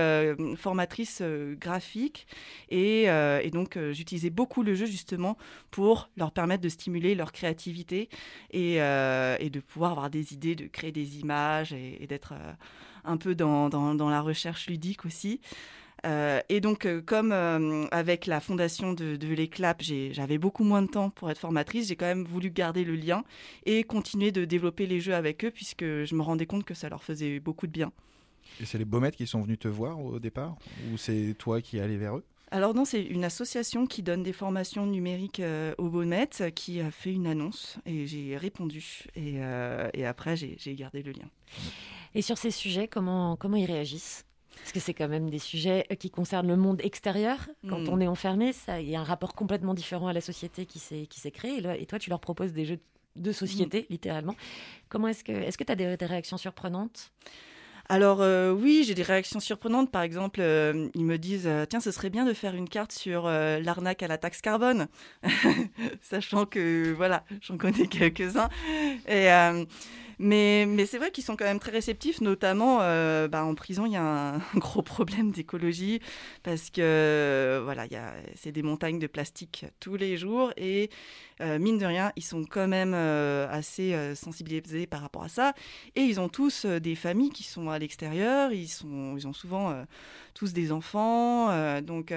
formatrice 0.58 1.22
graphique. 1.58 2.28
Et, 2.70 2.89
euh, 3.08 3.40
et 3.44 3.50
donc, 3.50 3.78
euh, 3.78 3.94
j'utilisais 3.94 4.30
beaucoup 4.30 4.64
le 4.64 4.76
jeu 4.76 4.86
justement 4.86 5.38
pour 5.72 6.10
leur 6.18 6.32
permettre 6.32 6.64
de 6.64 6.70
stimuler 6.70 7.16
leur 7.16 7.32
créativité 7.32 8.10
et, 8.52 8.82
euh, 8.82 9.38
de 9.38 9.60
pouvoir 9.60 9.92
avoir 9.92 10.10
des 10.10 10.34
idées, 10.34 10.56
de 10.56 10.68
créer 10.68 10.92
des 10.92 11.20
images 11.20 11.74
et, 11.74 12.06
d'être 12.08 12.34
un 13.04 13.18
peu 13.18 13.36
dans, 13.36 13.70
la 14.10 14.22
recherche 14.22 14.68
ludique 14.68 15.06
aussi. 15.06 15.42
Et 16.06 16.62
donc, 16.62 16.88
comme 17.06 17.32
avec 17.92 18.26
la 18.26 18.40
fondation 18.40 18.94
de, 18.94 19.16
de 19.16 20.14
j'avais 20.14 20.38
beaucoup 20.38 20.64
moins 20.64 20.82
de 20.82 20.88
temps 20.88 21.10
pour 21.10 21.30
être 21.30 21.40
formatrice, 21.40 21.88
j'ai 21.88 21.96
quand 21.96 22.06
même 22.06 22.24
voulu 22.24 22.52
garder 22.52 22.84
le 22.84 22.96
lien 22.96 23.24
et 23.66 23.84
continuer 23.84 24.32
de 24.32 24.46
développer 24.46 24.86
les 24.86 25.00
jeux 25.02 25.16
avec 25.16 25.44
eux 25.44 25.52
puisque 25.52 25.84
je 25.84 26.16
me 26.16 26.22
rendais 26.22 26.46
compte 26.46 26.64
que 26.64 26.74
ça 26.74 26.90
leur 26.90 27.04
faisait 27.04 27.40
beaucoup 27.40 27.68
de 27.68 27.72
bien. 27.72 27.92
Et 28.62 28.66
c'est 28.66 28.78
les 28.78 28.86
Baumettes 28.86 29.16
qui 29.16 29.28
sont 29.28 29.42
venus 29.42 29.60
te 29.60 29.68
voir 29.68 30.00
au 30.00 30.20
départ 30.20 30.56
Ou 30.92 30.98
c'est 30.98 31.36
toi 31.38 31.62
qui 31.62 31.80
allé 31.80 31.98
vers 31.98 32.18
eux? 32.18 32.24
Alors 32.52 32.74
non, 32.74 32.84
c'est 32.84 33.04
une 33.04 33.24
association 33.26 33.86
qui 33.86 34.02
donne 34.02 34.24
des 34.24 34.34
formations 34.34 34.86
numériques 34.88 35.40
euh, 35.40 35.74
au 35.78 35.90
Bonnet 35.90 36.30
qui 36.56 36.82
a 36.82 36.90
fait 36.90 37.12
une 37.14 37.28
annonce 37.28 37.78
et 37.86 38.08
j'ai 38.08 38.36
répondu. 38.38 39.04
Et, 39.16 39.36
euh, 39.38 39.88
et 39.94 40.06
après, 40.06 40.36
j'ai 40.36 40.76
gardé 40.76 41.04
le 41.04 41.12
lien. 41.12 41.30
Et 42.16 42.22
sur 42.24 42.38
ces 42.40 42.50
sujets, 42.52 42.88
comment, 42.88 43.36
comment 43.36 43.56
ils 43.58 43.66
réagissent? 43.68 44.26
Parce 44.58 44.72
que 44.72 44.80
c'est 44.80 44.96
quand 44.96 45.08
même 45.08 45.30
des 45.30 45.38
sujets 45.40 45.86
euh, 45.92 45.96
qui 45.96 46.10
concernent 46.10 46.48
le 46.48 46.58
monde 46.58 46.82
extérieur. 46.84 47.38
Quand 47.70 47.80
Mm. 47.80 47.90
on 47.90 48.02
est 48.02 48.08
enfermé, 48.08 48.52
ça- 48.52 48.82
il 48.82 48.90
y 48.90 48.96
a 48.96 49.00
un 49.00 49.04
rapport 49.04 49.36
complètement 49.36 49.74
différent 49.76 50.08
à 50.08 50.14
la 50.14 50.22
société 50.22 50.66
qui 50.66 50.80
s'est 50.80 51.08
créé. 51.32 51.58
Et, 51.58 51.62
là- 51.62 51.78
et 51.78 51.86
toi, 51.86 52.00
tu 52.00 52.10
leur 52.10 52.20
proposes 52.20 52.52
des 52.52 52.66
jeux 52.66 52.80
de 53.16 53.32
société, 53.32 53.86
littéralement. 53.90 54.36
Comment 54.90 55.08
est-ce 55.08 55.24
que 55.24 55.64
tu 55.64 55.72
as 55.72 55.76
des, 55.76 55.98
des 55.98 56.06
réactions 56.06 56.38
surprenantes? 56.38 57.12
Alors 57.92 58.22
euh, 58.22 58.52
oui, 58.52 58.84
j'ai 58.86 58.94
des 58.94 59.02
réactions 59.02 59.40
surprenantes. 59.40 59.92
Par 59.92 60.04
exemple, 60.04 60.42
euh, 60.42 60.90
ils 60.94 61.06
me 61.06 61.18
disent 61.18 61.48
euh, 61.48 61.66
tiens, 61.66 61.80
ce 61.80 61.90
serait 61.90 62.12
bien 62.12 62.24
de 62.24 62.34
faire 62.34 62.54
une 62.54 62.70
carte 62.70 62.92
sur 62.92 63.24
l'arnaque 63.24 64.04
à 64.04 64.08
la 64.08 64.20
taxe 64.20 64.42
carbone, 64.42 64.88
sachant 66.02 66.46
que 66.46 66.94
voilà, 66.94 67.24
j'en 67.42 67.58
connais 67.58 67.88
quelques-uns. 67.88 68.50
Et 69.08 69.30
mais 70.20 70.86
c'est 70.86 70.98
vrai 70.98 71.12
qu'ils 71.12 71.24
sont 71.24 71.38
quand 71.38 71.46
même 71.46 71.60
très 71.60 71.72
réceptifs, 71.72 72.20
notamment 72.20 72.80
euh, 72.82 73.30
bah, 73.30 73.46
en 73.46 73.56
prison, 73.56 73.86
il 73.86 73.94
y 73.94 73.96
a 73.96 74.36
un 74.36 74.40
gros 74.56 74.82
problème 74.82 75.32
d'écologie 75.32 76.02
parce 76.44 76.70
que 76.70 77.62
voilà, 77.64 77.86
c'est 78.36 78.52
des 78.52 78.62
montagnes 78.62 79.00
de 79.00 79.08
plastique 79.08 79.66
tous 79.80 79.96
les 79.96 80.18
jours 80.18 80.52
et 80.58 80.90
euh, 81.40 81.58
mine 81.58 81.78
de 81.78 81.86
rien, 81.86 82.12
ils 82.18 82.24
sont 82.24 82.44
quand 82.44 82.68
même 82.68 82.94
euh, 82.94 83.48
assez 83.50 83.96
sensibilisés 84.14 84.88
par 84.88 85.00
rapport 85.02 85.24
à 85.24 85.30
ça. 85.30 85.54
Et 85.96 86.02
ils 86.02 86.20
ont 86.20 86.28
tous 86.28 86.66
des 86.66 86.96
familles 86.96 87.32
qui 87.32 87.44
sont 87.44 87.70
à 87.70 87.80
l'extérieur. 87.80 88.52
Ils, 88.52 88.70
ont 88.86 89.34
souvent 89.34 89.86
tous 90.34 90.52
des 90.52 90.74
enfants. 90.74 91.80
donc, 91.82 92.14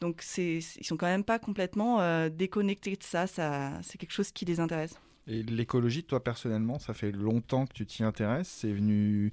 donc 0.00 0.24
ils 0.38 0.62
sont 0.62 0.96
quand 0.96 1.06
même 1.06 1.24
pas 1.24 1.38
complètement 1.38 2.28
déconnectés 2.30 2.96
de 2.96 3.04
ça. 3.04 3.28
C'est 3.28 3.98
quelque 3.98 4.12
chose 4.12 4.32
qui 4.32 4.44
les 4.44 4.58
intéresse. 4.58 4.98
Et 5.26 5.42
l'écologie, 5.42 6.04
toi 6.04 6.22
personnellement, 6.22 6.78
ça 6.78 6.94
fait 6.94 7.12
longtemps 7.12 7.66
que 7.66 7.72
tu 7.72 7.86
t'y 7.86 8.02
intéresses. 8.02 8.48
C'est 8.48 8.72
venu, 8.72 9.30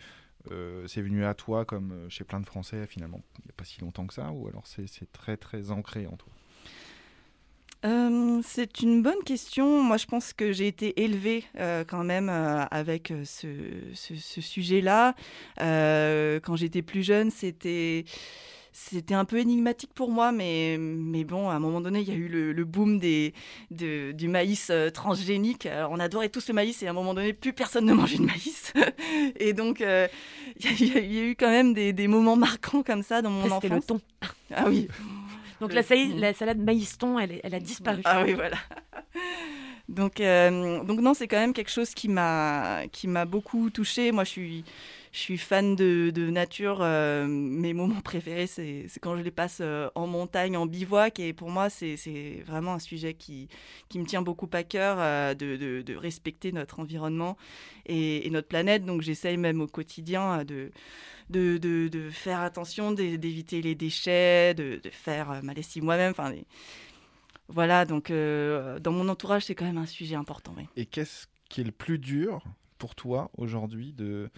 euh, 0.52 0.86
c'est 0.88 1.02
venu 1.02 1.26
à 1.26 1.34
toi 1.34 1.66
comme 1.66 1.92
euh, 1.92 2.10
chez 2.10 2.24
plein 2.24 2.40
de 2.40 2.46
Français 2.46 2.86
finalement. 2.88 3.22
Il 3.40 3.46
n'y 3.46 3.52
a 3.52 3.54
pas 3.58 3.66
si 3.66 3.82
longtemps 3.82 4.06
que 4.06 4.14
ça, 4.14 4.32
ou 4.32 4.48
alors 4.48 4.64
c'est 4.66 5.12
très 5.12 5.38
très 5.38 5.72
ancré 5.72 6.06
en 6.08 6.16
toi? 6.16 6.32
Euh, 7.86 8.42
c'est 8.44 8.82
une 8.82 9.02
bonne 9.02 9.24
question. 9.26 9.82
Moi, 9.82 9.96
je 9.96 10.06
pense 10.06 10.34
que 10.34 10.52
j'ai 10.52 10.68
été 10.68 11.02
élevée 11.02 11.46
quand 11.88 12.04
même 12.04 12.28
avec 12.28 13.14
ce, 13.24 13.48
sujet-là. 13.96 15.16
Quand 15.58 16.56
j'étais 16.58 16.82
plus 16.82 17.04
jeune, 17.04 17.32
c'était 17.32 18.04
c'était 18.72 19.14
un 19.14 19.26
peu 19.26 19.40
énigmatique 19.40 19.92
pour 19.94 20.12
moi, 20.12 20.32
mais, 20.32 20.78
mais 20.80 21.24
bon, 21.24 21.50
à 21.50 21.54
un 21.54 21.60
moment 21.60 21.82
donné, 21.82 22.00
il 22.02 22.08
y 22.08 22.12
a 22.12 22.16
eu 22.16 22.28
le, 22.28 22.54
le 22.54 22.66
boom 22.66 23.00
des, 23.00 23.34
de- 23.72 24.12
du 24.12 24.28
maïs 24.28 24.70
euh, 24.70 24.90
transgénique. 24.90 25.66
Alors, 25.66 25.92
on 25.92 26.00
adorait 26.00 26.30
tous 26.30 26.48
le 26.48 26.54
maïs 26.54 26.82
et 26.84 26.88
à 26.88 26.92
un 26.92 26.94
moment 26.94 27.14
donné, 27.14 27.34
plus 27.34 27.54
personne 27.54 27.86
ne 27.86 27.94
mangeait 27.96 28.18
de 28.18 28.24
maïs. 28.24 28.74
et 29.38 29.54
donc, 29.54 29.82
euh, 29.82 30.08
il 30.60 30.88
y, 30.88 30.98
a- 30.98 31.02
il 31.02 31.12
y 31.14 31.20
eu 31.20 31.36
quand 31.36 31.50
même 31.50 31.74
des, 31.74 31.94
des 31.94 32.08
moments 32.08 32.36
marquants 32.36 32.84
comme 32.84 33.04
ça 33.04 33.22
dans 33.22 33.30
mon 33.32 33.44
Après, 33.46 33.56
C'était 33.56 33.70
le 33.70 33.76
enfance. 33.76 33.88
thon. 33.88 34.02
Ah 34.54 34.66
oui. 34.68 34.88
Donc 35.60 35.74
la, 35.74 35.84
salade 35.84 36.60
maïs-thon, 36.60 37.20
elle, 37.20 37.42
a 37.54 37.60
disparu. 37.60 38.02
Ah 38.06 38.24
oui, 38.26 38.34
voilà. 38.34 38.56
Donc, 39.90 40.20
euh, 40.22 40.84
donc 40.84 41.00
non, 41.02 41.14
c'est 41.14 41.28
quand 41.28 41.40
même 41.40 41.54
quelque 41.54 41.72
chose 41.72 41.94
qui 41.94 42.08
m'a 42.08 42.84
qui 42.92 43.08
m'a 43.08 43.26
beaucoup 43.26 43.70
touchée. 43.70 44.12
Moi, 44.12 44.24
je 44.24 44.30
suis 44.30 44.64
je 45.12 45.20
suis 45.20 45.38
fan 45.38 45.76
de, 45.76 46.30
nature. 46.30 46.80
euh, 46.82 47.26
mes 47.28 47.74
moments 47.74 48.02
préférés, 48.04 48.48
c'est 48.48 48.86
quand 49.02 49.18
je 49.18 49.24
les 49.24 49.32
passe 49.32 49.60
euh, 49.62 49.90
en 49.96 50.08
montagne, 50.08 50.56
en 50.56 50.66
bivouac. 50.66 51.20
Et 51.20 51.34
pour 51.34 51.50
moi, 51.50 51.70
c'est 51.70 52.44
vraiment 52.46 52.74
un 52.74 52.80
sujet 52.80 53.14
qui 53.14 53.50
me 53.96 54.06
tient 54.06 54.22
beaucoup 54.22 54.50
à 54.54 54.64
cœur 54.64 54.98
euh, 55.00 55.34
de, 55.34 55.96
respecter 55.96 56.52
notre 56.52 56.80
environnement 56.80 57.38
et, 57.86 58.30
notre 58.30 58.48
planète. 58.48 58.86
Donc, 58.86 59.02
j'essaye 59.02 59.38
même 59.38 59.62
au 59.62 59.68
quotidien 59.68 60.44
de 61.30 62.10
faire 62.12 62.42
attention, 62.42 62.92
d'é- 62.92 63.18
d'éviter 63.18 63.62
les 63.62 63.76
déchets, 63.76 64.54
de, 64.54 64.80
faire 64.92 65.42
ma 65.44 65.54
lessive 65.54 65.84
moi-même. 65.84 66.14
Voilà, 67.48 67.86
donc 67.86 68.12
dans 68.12 68.92
mon 68.92 69.10
entourage, 69.10 69.46
c'est 69.46 69.56
quand 69.56 69.66
même 69.66 69.78
un 69.80 69.88
sujet 69.88 70.16
important. 70.16 70.56
Et 70.76 70.86
qu'est-ce 70.86 71.26
qui 71.50 71.62
est 71.62 71.64
le 71.64 71.72
plus 71.72 71.98
dur 71.98 72.44
pour 72.78 72.94
toi 72.94 73.32
aujourd'hui 73.38 73.92
de, 73.92 74.30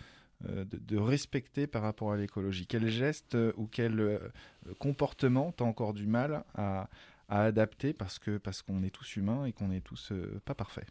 de, 0.48 0.78
de 0.78 0.98
respecter 0.98 1.68
par 1.68 1.82
rapport 1.82 2.12
à 2.12 2.18
l'écologie. 2.18 2.68
Quel 2.68 2.88
geste 2.90 3.36
euh, 3.36 3.54
ou 3.58 3.68
quel 3.68 4.00
euh, 4.00 4.20
comportement 4.80 5.52
t'as 5.52 5.66
encore 5.66 5.94
du 5.94 6.08
mal 6.08 6.44
à, 6.56 6.90
à 7.30 7.44
adapter 7.44 7.94
parce 7.94 8.20
que 8.20 8.38
parce 8.38 8.62
qu'on 8.62 8.84
est 8.84 8.90
tous 8.90 9.16
humains 9.16 9.46
et 9.46 9.54
qu'on 9.54 9.70
n'est 9.70 9.82
tous 9.82 10.12
euh, 10.12 10.42
pas 10.46 10.56
parfaits? 10.56 10.88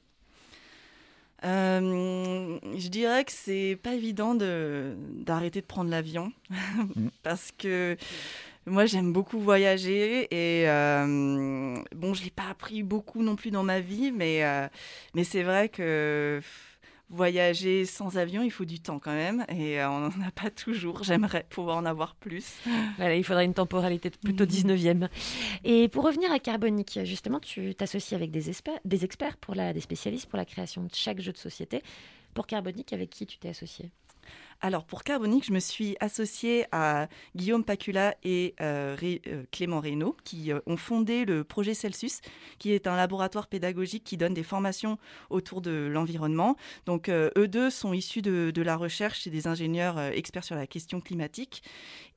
Euh, 1.44 2.58
je 2.76 2.88
dirais 2.88 3.24
que 3.24 3.32
c'est 3.32 3.78
pas 3.82 3.94
évident 3.94 4.34
de 4.34 4.94
d'arrêter 5.24 5.60
de 5.60 5.66
prendre 5.66 5.90
l'avion. 5.90 6.32
Parce 7.22 7.50
que 7.56 7.96
moi 8.66 8.84
j'aime 8.84 9.12
beaucoup 9.12 9.38
voyager 9.40 10.24
et 10.30 10.68
euh, 10.68 11.76
bon 11.96 12.12
je 12.12 12.24
l'ai 12.24 12.30
pas 12.30 12.48
appris 12.50 12.82
beaucoup 12.82 13.22
non 13.22 13.36
plus 13.36 13.50
dans 13.50 13.62
ma 13.62 13.80
vie 13.80 14.12
mais 14.12 14.44
euh, 14.44 14.68
mais 15.14 15.24
c'est 15.24 15.42
vrai 15.42 15.70
que 15.70 16.40
voyager 17.10 17.84
sans 17.84 18.16
avion 18.16 18.42
il 18.42 18.50
faut 18.50 18.64
du 18.64 18.80
temps 18.80 18.98
quand 18.98 19.12
même 19.12 19.44
et 19.48 19.80
euh, 19.80 19.90
on 19.90 20.00
n'en 20.00 20.26
a 20.26 20.30
pas 20.34 20.50
toujours 20.50 21.02
j'aimerais 21.02 21.44
pouvoir 21.50 21.76
en 21.76 21.84
avoir 21.84 22.14
plus 22.14 22.54
Voilà, 22.96 23.14
il 23.14 23.24
faudrait 23.24 23.44
une 23.44 23.54
temporalité 23.54 24.10
de 24.10 24.16
plutôt 24.16 24.44
19e. 24.44 25.08
Et 25.64 25.88
pour 25.88 26.04
revenir 26.04 26.30
à 26.32 26.38
Carbonique, 26.38 27.00
justement, 27.04 27.40
tu 27.40 27.74
t'associes 27.74 28.14
avec 28.14 28.30
des, 28.30 28.48
experts, 28.50 28.78
des 28.84 29.04
experts, 29.04 29.36
pour 29.36 29.54
la, 29.54 29.72
des 29.72 29.80
spécialistes 29.80 30.28
pour 30.28 30.36
la 30.36 30.44
création 30.44 30.82
de 30.82 30.90
chaque 30.94 31.20
jeu 31.20 31.32
de 31.32 31.38
société. 31.38 31.82
Pour 32.34 32.46
Carbonique, 32.46 32.92
avec 32.92 33.10
qui 33.10 33.26
tu 33.26 33.38
t'es 33.38 33.48
associé 33.48 33.90
Alors 34.62 34.84
pour 34.84 35.04
Carbonique, 35.04 35.46
je 35.46 35.52
me 35.52 35.58
suis 35.58 35.96
associée 36.00 36.66
à 36.70 37.08
Guillaume 37.34 37.64
Pacula 37.64 38.14
et 38.22 38.54
euh, 38.60 38.94
euh, 39.02 39.44
Clément 39.50 39.80
Reynaud 39.80 40.14
qui 40.22 40.52
euh, 40.52 40.60
ont 40.66 40.76
fondé 40.76 41.24
le 41.24 41.44
projet 41.44 41.72
Celsius, 41.72 42.20
qui 42.58 42.72
est 42.72 42.86
un 42.86 42.94
laboratoire 42.94 43.46
pédagogique 43.46 44.04
qui 44.04 44.18
donne 44.18 44.34
des 44.34 44.42
formations 44.42 44.98
autour 45.30 45.62
de 45.62 45.88
l'environnement. 45.90 46.56
Donc 46.84 47.08
eux 47.08 47.48
deux 47.48 47.70
sont 47.70 47.94
issus 47.94 48.20
de, 48.20 48.52
la 48.60 48.76
recherche 48.76 49.26
et 49.26 49.30
des 49.30 49.46
ingénieurs 49.46 49.98
experts 49.98 50.44
sur 50.44 50.56
la 50.56 50.66
question 50.66 51.00
climatique. 51.00 51.62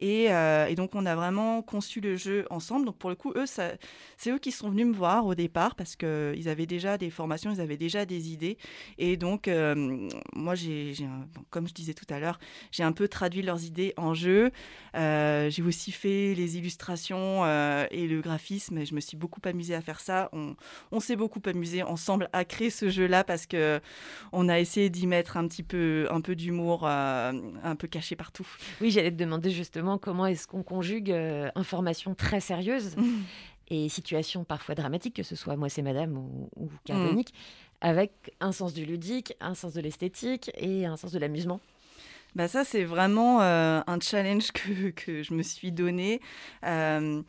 Et, 0.02 0.28
donc 0.76 0.96
on 0.96 1.06
a 1.06 1.16
vraiment 1.16 1.62
conçu 1.62 2.02
le 2.02 2.18
jeu 2.18 2.46
ensemble. 2.50 2.86
Donc 2.86 2.98
pour 2.98 3.10
le 3.10 3.16
coup, 3.16 3.32
eux, 3.38 3.46
c'est 3.46 4.32
eux 4.32 4.40
qui 4.40 4.52
sont 4.52 4.70
venus 4.70 4.88
me 4.88 4.94
voir 4.94 5.26
au 5.26 5.36
départ 5.36 5.76
parce 5.76 5.96
qu'ils 5.96 6.50
avaient 6.50 6.66
déjà 6.66 6.98
des 6.98 7.10
formations, 7.10 7.54
ils 7.54 7.62
avaient 7.62 7.78
déjà 7.78 8.06
des 8.06 8.34
idées. 8.34 8.58
Et 8.98 9.16
donc 9.16 9.50
moi, 10.36 10.56
comme 11.50 11.68
je 11.70 11.74
disais 11.74 11.94
tout 11.94 12.08
à 12.10 12.20
l'heure, 12.20 12.33
j'ai 12.72 12.84
un 12.84 12.92
peu 12.92 13.08
traduit 13.08 13.42
leurs 13.42 13.64
idées 13.64 13.94
en 13.98 14.14
jeu. 14.14 14.52
Euh, 14.96 15.50
j'ai 15.50 15.64
aussi 15.64 15.92
fait 15.92 16.34
les 16.36 16.58
illustrations 16.58 17.44
euh, 17.44 17.86
et 17.92 18.08
le 18.08 18.22
graphisme. 18.22 18.78
Et 18.78 18.86
je 18.86 18.94
me 18.94 19.00
suis 19.00 19.18
beaucoup 19.18 19.42
amusée 19.44 19.76
à 19.76 19.82
faire 19.82 20.00
ça. 20.00 20.30
On, 20.34 20.56
on 20.92 21.00
s'est 21.00 21.16
beaucoup 21.16 21.42
amusé 21.46 21.84
ensemble 21.84 22.30
à 22.34 22.46
créer 22.46 22.70
ce 22.70 22.90
jeu-là 22.90 23.24
parce 23.24 23.46
que 23.46 23.80
on 24.32 24.50
a 24.50 24.60
essayé 24.60 24.90
d'y 24.90 25.08
mettre 25.08 25.38
un 25.38 25.48
petit 25.48 25.64
peu, 25.64 26.08
un 26.12 26.22
peu 26.22 26.36
d'humour, 26.36 26.86
euh, 26.86 27.32
un 27.64 27.76
peu 27.76 27.88
caché 27.88 28.16
partout. 28.16 28.48
Oui, 28.82 28.92
j'allais 28.92 29.12
te 29.12 29.18
demander 29.18 29.50
justement 29.50 29.98
comment 29.98 30.28
est-ce 30.28 30.48
qu'on 30.48 30.64
conjugue 30.64 31.12
information 31.56 32.16
très 32.16 32.40
sérieuse 32.40 32.96
et 33.70 33.90
situation 33.90 34.44
parfois 34.44 34.76
dramatique, 34.76 35.16
que 35.16 35.24
ce 35.24 35.36
soit 35.36 35.56
Moi 35.56 35.70
c'est 35.70 35.82
Madame 35.82 36.18
ou, 36.18 36.50
ou 36.58 36.70
Carbonique, 36.86 37.34
avec 37.82 38.36
un 38.40 38.52
sens 38.52 38.74
du 38.74 38.86
ludique, 38.86 39.36
un 39.42 39.56
sens 39.56 39.74
de 39.74 39.82
l'esthétique 39.82 40.52
et 40.56 40.86
un 40.86 40.98
sens 40.98 41.12
de 41.12 41.20
l'amusement. 41.20 41.60
Bah 42.36 42.48
ça, 42.48 42.64
c'est 42.66 42.84
vraiment 42.84 43.42
euh, 43.42 43.82
un 43.86 44.00
challenge 44.00 44.52
que, 44.52 44.90
que 44.90 45.22
je 45.24 45.34
me 45.34 45.44
suis 45.44 45.72
donné. 45.72 46.20
Euh, 46.66 47.22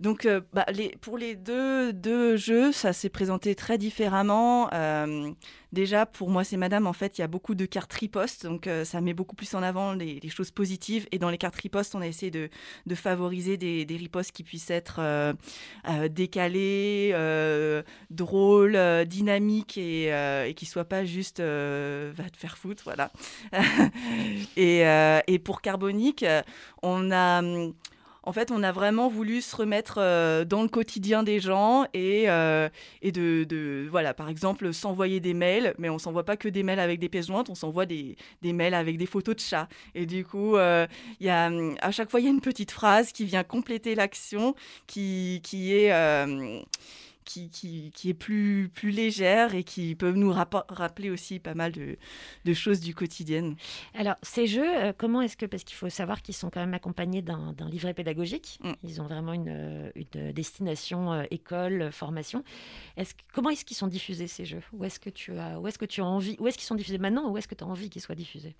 donc, 0.00 0.24
euh, 0.24 0.40
bah, 0.54 0.64
pour 1.02 1.18
les 1.18 1.36
deux, 1.36 2.36
jeux, 2.36 2.72
ça 2.72 2.94
s'est 2.94 3.10
présenté 3.10 3.54
très 3.54 3.76
différemment. 3.76 4.72
Euh, 4.72 5.30
déjà, 5.72 6.06
pour 6.06 6.30
moi, 6.30 6.42
c'est 6.42 6.56
Madame, 6.56 6.86
en 6.86 6.94
fait, 6.94 7.18
il 7.18 7.20
y 7.20 7.24
a 7.24 7.26
beaucoup 7.26 7.54
de 7.54 7.66
cartes 7.66 7.92
ripostes, 7.92 8.46
donc 8.46 8.66
euh, 8.66 8.86
ça 8.86 9.02
met 9.02 9.12
beaucoup 9.12 9.36
plus 9.36 9.54
en 9.54 9.62
avant 9.62 9.92
les, 9.92 10.18
choses 10.30 10.52
positives. 10.52 11.06
Et 11.12 11.18
dans 11.18 11.28
les 11.28 11.36
cartes 11.36 11.56
ripostes, 11.56 11.94
on 11.94 12.00
a 12.00 12.06
essayé 12.06 12.30
de, 12.30 12.48
favoriser 12.94 13.58
des, 13.58 13.84
des 13.84 13.96
ripostes 13.98 14.32
qui 14.32 14.42
puissent 14.42 14.70
être 14.70 15.34
décalées, 16.08 17.14
drôles, 18.08 18.78
dynamiques 19.06 19.76
et, 19.76 20.54
qui 20.56 20.64
soient 20.64 20.86
pas 20.86 21.04
juste 21.04 21.40
va 21.40 22.30
te 22.30 22.38
faire 22.38 22.56
foutre, 22.56 22.84
voilà. 22.84 23.10
et, 24.56 24.80
et 25.26 25.38
pour 25.40 25.60
Carbonique, 25.60 26.24
on 26.82 27.10
a. 27.12 27.42
En 28.22 28.32
fait, 28.32 28.50
on 28.50 28.62
a 28.62 28.72
vraiment 28.72 29.08
voulu 29.08 29.40
se 29.40 29.56
remettre 29.56 29.94
euh, 29.98 30.44
dans 30.44 30.62
le 30.62 30.68
quotidien 30.68 31.22
des 31.22 31.40
gens 31.40 31.86
et, 31.94 32.28
euh, 32.28 32.68
de, 33.02 33.86
voilà, 33.90 34.14
par 34.14 34.28
exemple, 34.28 34.72
s'envoyer 34.72 35.20
des 35.20 35.34
mails, 35.34 35.74
mais 35.78 35.88
on 35.88 35.98
s'envoie 35.98 36.24
pas 36.24 36.36
que 36.36 36.48
des 36.48 36.62
mails 36.62 36.80
avec 36.80 37.00
des 37.00 37.08
pièces 37.08 37.28
jointes, 37.28 37.48
on 37.48 37.54
s'envoie 37.54 37.86
des, 37.86 38.16
mails 38.42 38.74
avec 38.74 38.98
des 38.98 39.06
photos 39.06 39.36
de 39.36 39.40
chats. 39.40 39.68
Et 39.94 40.06
du 40.06 40.24
coup, 40.24 40.56
euh, 40.56 40.86
y 41.20 41.28
a, 41.28 41.46
hum, 41.46 41.76
à 41.80 41.90
chaque 41.90 42.10
fois, 42.10 42.20
il 42.20 42.24
y 42.24 42.28
a 42.28 42.30
une 42.30 42.40
petite 42.40 42.70
phrase 42.70 43.12
qui 43.12 43.24
vient 43.24 43.44
compléter 43.44 43.94
l'action, 43.94 44.54
qui, 44.86 45.40
qui 45.42 45.74
est 45.74 45.92
euh, 45.92 46.60
qui, 47.24 47.50
qui, 47.50 47.90
qui 47.94 48.08
est 48.10 48.14
plus, 48.14 48.70
plus 48.72 48.90
légère 48.90 49.54
et 49.54 49.64
qui 49.64 49.94
peut 49.94 50.10
nous 50.12 50.32
rappeler 50.32 51.10
aussi 51.10 51.38
pas 51.38 51.54
mal 51.54 51.72
de, 51.72 51.96
de 52.44 52.54
choses 52.54 52.80
du 52.80 52.94
quotidien. 52.94 53.54
Alors, 53.94 54.16
ces 54.22 54.46
jeux, 54.46 54.66
euh, 54.66 54.92
comment 54.96 55.20
est-ce 55.22 55.36
que, 55.36 55.46
parce 55.46 55.64
qu'il 55.64 55.76
faut 55.76 55.88
savoir 55.90 56.22
qu'ils 56.22 56.34
sont 56.34 56.50
quand 56.50 56.60
même 56.60 56.74
accompagnés 56.74 57.22
d'un 57.22 57.54
livret 57.70 57.94
pédagogique, 57.94 58.58
Mm. 58.62 58.72
ils 58.82 59.00
ont 59.00 59.04
vraiment 59.04 59.32
une, 59.32 59.92
une 59.94 60.32
destination 60.32 61.12
euh, 61.12 61.22
école, 61.30 61.90
formation. 61.92 62.42
Est-ce 62.96 63.14
que- 63.14 63.22
comment 63.32 63.50
est-ce 63.50 63.64
qu'ils 63.64 63.76
sont 63.76 63.86
diffusés 63.88 64.26
ces 64.26 64.44
jeux? 64.44 64.62
Où 64.72 64.84
est-ce 64.84 64.98
que 65.00 65.10
tu 65.10 65.36
as, 65.38 65.58
où 65.60 65.66
est-ce 65.68 65.78
que 65.78 65.84
tu 65.84 66.00
as 66.00 66.06
envie 66.06 66.36
Où 66.40 66.46
est-ce 66.48 66.56
qu'ils 66.58 66.66
sont 66.66 66.74
diffusés 66.74 66.98
maintenant 66.98 67.30
Où 67.30 67.38
est-ce 67.38 67.48
que 67.48 67.54
tu 67.54 67.64
as 67.64 67.66
envie 67.66 67.90
qu'ils 67.90 68.02
soient 68.02 68.14
diffusés? 68.14 68.56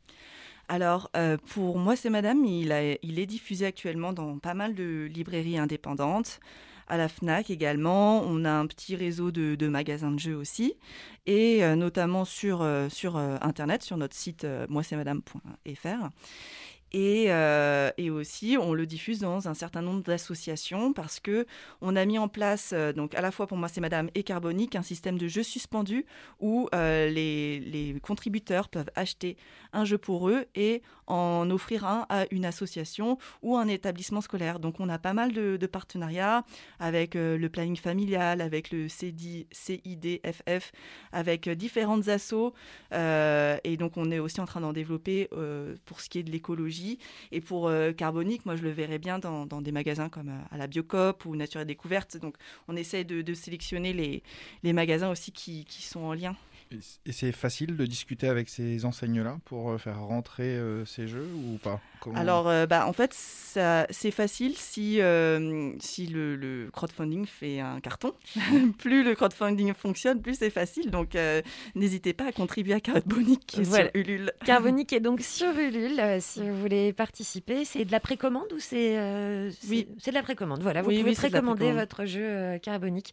Alors, 0.69 1.11
euh, 1.17 1.37
pour 1.37 1.79
moi, 1.79 1.97
c'est 1.97 2.11
Madame, 2.11 2.45
il, 2.45 2.71
a- 2.71 2.93
il 3.03 3.19
est 3.19 3.27
diffusé 3.27 3.67
actuellement 3.67 4.13
dans 4.13 4.39
pas 4.39 4.55
mal 4.55 4.75
de 4.75 5.09
librairies 5.13 5.59
indépendantes. 5.59 6.39
À 6.91 6.97
la 6.97 7.09
FNAC 7.09 7.51
également, 7.51 8.21
on 8.27 8.45
a 8.45 8.51
un 8.51 8.67
petit 8.67 8.97
réseau 8.97 9.31
de, 9.31 9.69
magasins 9.69 10.11
de 10.11 10.19
jeux 10.19 10.35
aussi, 10.35 10.75
et 11.25 11.65
euh, 11.65 11.77
notamment 11.77 12.25
sur, 12.25 12.63
euh, 12.63 12.89
sur 12.89 13.17
euh, 13.17 13.37
Internet, 13.43 13.85
sur 13.85 13.97
notre 13.97 14.17
site 14.17 14.43
euh, 14.43 14.67
moicestmadame.fr. 14.69 16.09
Et, 16.93 17.27
euh, 17.29 17.91
et 17.99 18.11
aussi, 18.11 18.57
on 18.61 18.75
le 18.75 18.85
diffuse 18.85 19.21
dans 19.21 19.49
un 19.49 19.55
certain 19.55 19.83
nombre 19.83 20.03
d'associations 20.03 20.93
parce 20.93 21.21
que 21.21 21.47
on 21.81 21.95
a 21.95 22.05
mis 22.05 22.19
en 22.19 22.29
place, 22.29 22.73
euh, 22.73 22.93
donc 22.93 23.15
à 23.15 23.21
la 23.21 23.31
fois 23.31 23.47
pour 23.47 23.57
moi 23.57 23.69
c'est 23.69 23.81
Madame 23.81 24.11
et 24.15 24.25
Carbonique, 24.25 24.75
un 24.75 24.83
système 24.83 25.17
de 25.17 25.29
jeux 25.29 25.45
suspendus 25.45 26.05
où 26.41 26.69
euh, 26.75 27.09
les, 27.09 27.97
contributeurs 28.03 28.69
peuvent 28.69 28.91
acheter 28.97 29.37
un 29.73 29.85
jeu 29.85 29.99
pour 29.99 30.29
eux 30.29 30.47
et 30.55 30.83
en 31.07 31.51
offrir 31.51 31.85
un 31.85 32.07
à 32.09 32.25
une 32.31 32.45
association 32.45 33.19
ou 33.43 33.57
un 33.57 33.69
établissement 33.69 34.21
scolaire. 34.21 34.59
Donc 34.59 34.81
on 34.81 34.89
a 34.89 34.99
pas 34.99 35.13
mal 35.13 35.33
de, 35.33 35.59
partenariats 35.67 36.45
avec 36.79 37.15
le 37.15 37.49
planning 37.49 37.77
familial, 37.77 38.41
avec 38.41 38.71
le 38.71 38.89
CD, 38.89 39.47
CIDFF, 39.53 40.73
avec 41.13 41.49
différentes 41.49 42.09
assos. 42.09 42.55
Et 42.93 43.77
donc 43.77 43.97
on 43.97 44.11
est 44.11 44.19
aussi 44.19 44.41
en 44.41 44.47
train 44.47 44.61
d'en 44.61 44.73
développer 44.73 45.29
pour 45.85 46.01
ce 46.01 46.09
qui 46.09 46.19
est 46.19 46.23
de 46.23 46.31
l'écologie. 46.31 46.80
Et 47.33 47.41
pour 47.41 47.69
euh, 47.69 47.93
Carbonique, 47.93 48.47
moi 48.47 48.57
je 48.57 48.63
le 48.63 48.71
verrais 48.71 48.99
bien 48.99 49.19
dans, 49.19 49.47
des 49.61 49.73
magasins 49.73 50.09
comme 50.09 50.29
euh, 50.29 50.55
à 50.55 50.57
la 50.57 50.67
Biocop 50.67 51.25
ou 51.25 51.37
Nature 51.37 51.61
et 51.61 51.65
Découverte. 51.65 52.17
Donc 52.17 52.37
on 52.69 52.77
essaye 52.77 53.05
de, 53.05 53.35
sélectionner 53.35 53.93
les, 53.93 54.73
magasins 54.73 55.11
aussi 55.11 55.33
qui 55.33 55.67
sont 55.83 56.01
en 56.01 56.15
lien. 56.15 56.37
Et 57.07 57.11
c'est 57.13 57.33
facile 57.33 57.77
de 57.77 57.85
discuter 57.85 58.29
avec 58.29 58.49
ces 58.49 58.85
enseignes-là 58.85 59.39
pour 59.45 59.71
euh, 59.71 59.79
faire 59.79 60.01
rentrer 60.01 60.45
euh, 60.57 60.85
ces 60.85 61.09
jeux 61.09 61.27
ou 61.35 61.59
pas? 61.59 61.81
Comment- 61.99 62.17
Alors, 62.17 62.49
euh, 62.49 62.67
bah, 62.67 62.87
en 62.87 62.93
fait, 62.93 63.13
c'est 63.13 64.11
facile 64.13 64.57
si, 64.57 65.01
euh, 65.01 65.73
si 65.81 66.07
le, 66.07 66.37
le 66.37 66.71
crowdfunding 66.71 67.27
fait 67.27 67.59
un 67.59 67.81
carton. 67.81 68.13
plus 68.79 69.03
le 69.03 69.17
crowdfunding 69.17 69.75
fonctionne, 69.75 70.23
plus 70.23 70.37
c'est 70.39 70.51
facile. 70.51 70.91
Donc, 70.91 71.17
euh, 71.17 71.43
n'hésitez 71.75 72.13
pas 72.13 72.27
à 72.29 72.33
contribuer 72.33 72.75
à 72.75 72.81
Carotte 72.81 73.07
Bonique 73.09 73.45
qui 73.47 73.61
est 73.63 73.65
Voilà. 73.65 73.91
sur 73.93 74.01
Ulule. 74.01 74.33
Carbonique 74.45 74.93
est 74.93 75.01
donc 75.01 75.23
sur 75.23 75.51
Ulule. 75.59 75.99
euh, 75.99 76.19
si 76.21 76.41
vous 76.49 76.57
voulez 76.61 76.93
participer, 76.93 77.65
c'est 77.65 77.85
de 77.85 77.91
la 77.93 78.01
précommande 78.01 78.53
ou 78.55 78.61
c'est 78.61 78.97
euh, 78.97 79.51
Oui. 79.69 79.89
c'est 79.99 80.11
de 80.13 80.17
la 80.17 80.23
précommande? 80.23 80.63
Voilà, 80.63 80.83
vous 80.83 80.91
Oui, 80.91 80.99
pouvez 81.01 81.11
oui, 81.11 81.17
précommander 81.17 81.57
précommande. 81.65 81.81
votre 81.81 82.05
jeu 82.05 82.23
euh, 82.25 82.59
Carbonique. 82.59 83.13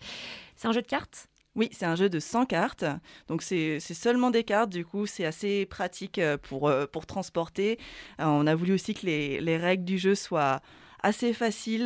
C'est 0.55 0.67
un 0.67 0.73
jeu 0.73 0.81
de 0.83 0.87
cartes? 0.87 1.27
Oui, 1.57 1.69
c'est 1.73 1.85
un 1.85 1.95
jeu 1.95 2.07
de 2.07 2.19
100 2.19 2.45
cartes. 2.45 2.85
Donc, 3.27 3.41
c'est 3.41 3.79
seulement 3.79 4.31
des 4.31 4.43
cartes. 4.43 4.69
Du 4.69 4.85
coup, 4.85 5.05
c'est 5.07 5.25
assez 5.25 5.65
pratique 5.65 6.19
euh, 6.19 6.37
pour, 6.37 6.69
euh, 6.69 6.85
pour 6.85 7.05
transporter. 7.05 7.79
Euh, 8.21 8.25
on 8.25 8.47
a 8.47 8.55
voulu 8.55 8.73
aussi 8.73 8.93
que 8.93 9.05
les, 9.05 9.41
les 9.41 9.57
règles 9.57 9.83
du 9.83 9.97
jeu 9.97 10.15
soient 10.15 10.61
assez 11.01 11.33
faciles 11.33 11.85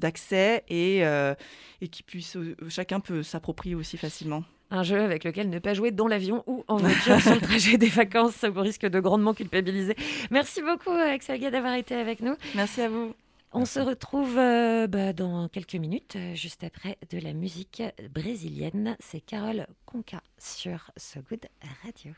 d'accès 0.00 0.64
et, 0.68 1.04
euh, 1.04 1.34
et 1.80 1.88
qui 1.88 2.02
puisse, 2.02 2.36
chacun 2.68 3.00
peut 3.00 3.22
s'approprier 3.22 3.74
aussi 3.74 3.96
facilement. 3.96 4.44
Un 4.70 4.82
jeu 4.82 5.00
avec 5.00 5.24
lequel 5.24 5.50
ne 5.50 5.58
pas 5.58 5.74
jouer 5.74 5.90
dans 5.90 6.08
l'avion 6.08 6.42
ou 6.46 6.64
en 6.66 6.76
voiture 6.76 7.20
sur 7.20 7.34
le 7.34 7.40
trajet 7.40 7.76
des 7.76 7.88
vacances, 7.88 8.34
ça 8.34 8.48
vous 8.48 8.62
risque 8.62 8.86
de 8.86 9.00
grandement 9.00 9.34
culpabiliser. 9.34 9.96
Merci 10.30 10.62
beaucoup, 10.62 10.90
Axel 10.90 11.40
d'avoir 11.50 11.74
été 11.74 11.94
avec 11.94 12.20
nous. 12.20 12.34
Merci 12.54 12.80
à 12.80 12.88
vous. 12.88 13.14
On 13.54 13.66
se 13.66 13.80
retrouve 13.80 14.38
euh, 14.38 14.86
bah, 14.86 15.12
dans 15.12 15.46
quelques 15.46 15.74
minutes, 15.74 16.16
euh, 16.16 16.34
juste 16.34 16.64
après 16.64 16.96
de 17.10 17.18
la 17.18 17.34
musique 17.34 17.82
brésilienne. 18.10 18.96
C'est 18.98 19.20
Carole 19.20 19.66
Conca 19.84 20.22
sur 20.38 20.90
So 20.96 21.20
Good 21.28 21.48
Radio. 21.84 22.14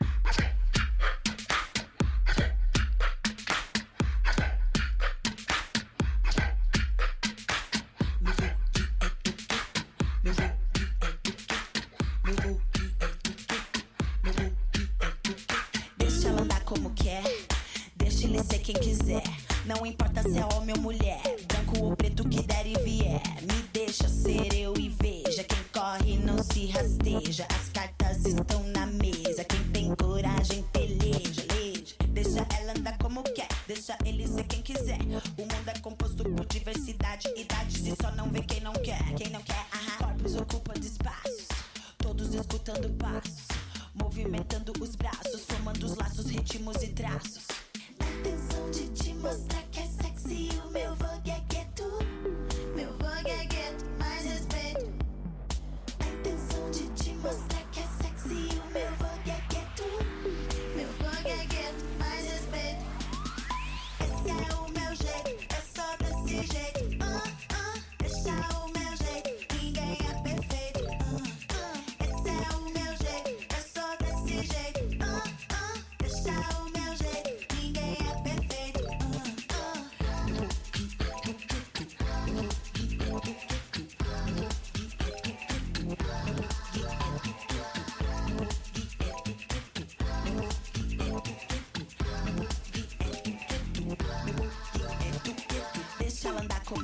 Deixa 15.97 16.29
ela 16.29 16.41
andar 16.41 16.63
como 16.63 16.91
quer, 16.91 17.23
deixa 17.97 18.25
ele 18.25 18.41
ser 18.43 18.59
quem 18.59 18.75
quiser. 18.75 19.54
Não 19.65 19.83
importa 19.83 20.21
se 20.21 20.37
é 20.37 20.45
homem 20.55 20.75
ou 20.75 20.81
mulher, 20.81 21.21
branco 21.47 21.85
ou 21.85 21.95
preto 21.95 22.27
que 22.29 22.41
der 22.43 22.67
e 22.67 22.75
vier. 22.83 23.21
Me 23.41 23.63
deixa 23.73 24.07
ser 24.07 24.53
eu 24.53 24.75
e 24.77 24.89
veja. 24.89 25.43
Quem 25.43 25.63
corre 25.73 26.17
não 26.19 26.37
se 26.43 26.67
rasteja. 26.67 27.47
As 27.49 27.69
cartas 27.69 28.25
estão 28.25 28.63
na 28.65 28.85
mesa. 28.85 29.43
Quem 29.43 29.63
tem 29.71 29.95
coragem 29.95 30.63
peleja. 30.71 31.45
leja. 31.53 31.95
Deixa 32.09 32.45
ela 32.59 32.73
andar 32.77 32.95
como 32.99 33.23
quer, 33.23 33.47
deixa 33.67 33.97
ele 34.05 34.27
ser 34.27 34.43
quem 34.43 34.61
quiser. 34.61 34.99
O 35.37 35.41
mundo 35.41 35.67
é 35.67 35.79
composto 35.79 36.23
por 36.23 36.45
diversidade, 36.45 37.27
idades 37.35 37.87
e 37.87 37.95
só 37.99 38.11
não 38.11 38.29
vê 38.29 38.41
quem 38.43 38.61
não 38.61 38.73
quer. 38.73 39.03
Quem 39.15 39.29
não 39.31 39.41
quer, 39.41 39.65
aham. 39.73 39.97
corpos 39.97 40.35
ocupando 40.35 40.85
espaços, 40.85 41.47
todos 41.97 42.33
escutando 42.35 42.89
passos. 42.97 43.45
Movimentando 43.95 44.73
os 44.81 44.93
braços, 44.95 45.34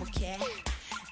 como 0.02 0.12
quer, 0.12 0.40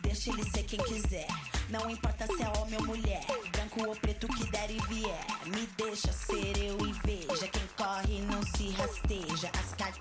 deixa 0.02 0.32
ele 0.32 0.44
ser 0.50 0.64
quem 0.64 0.80
quiser. 0.80 1.28
Não 1.70 1.90
importa 1.90 2.26
se 2.26 2.42
é 2.42 2.50
homem 2.58 2.80
ou 2.80 2.86
mulher, 2.88 3.24
branco 3.52 3.88
ou 3.88 3.96
preto 3.96 4.28
que 4.28 4.50
der 4.50 4.72
e 4.72 4.80
vier. 4.88 5.26
Me 5.46 5.68
deixa 5.78 6.12
ser 6.12 6.58
eu 6.58 6.78
e 6.80 6.94
veja. 7.06 7.48
Quem 7.48 7.68
corre 7.78 8.22
não 8.22 8.42
se 8.56 8.72
rasteja. 8.72 9.52
As 9.60 9.76
cartas 9.76 9.99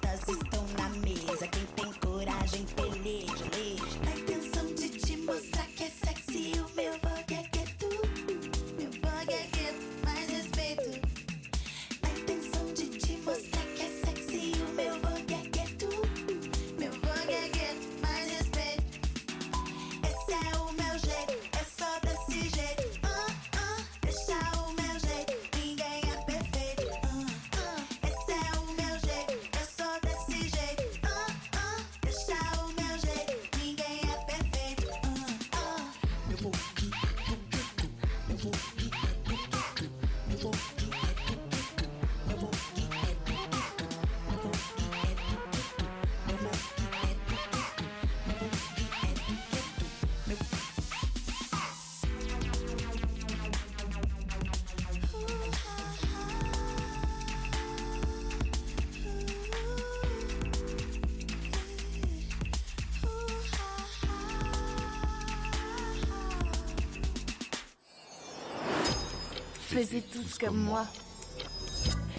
Faisez 69.79 70.03
tous 70.13 70.39
comme 70.39 70.57
moi. 70.57 70.85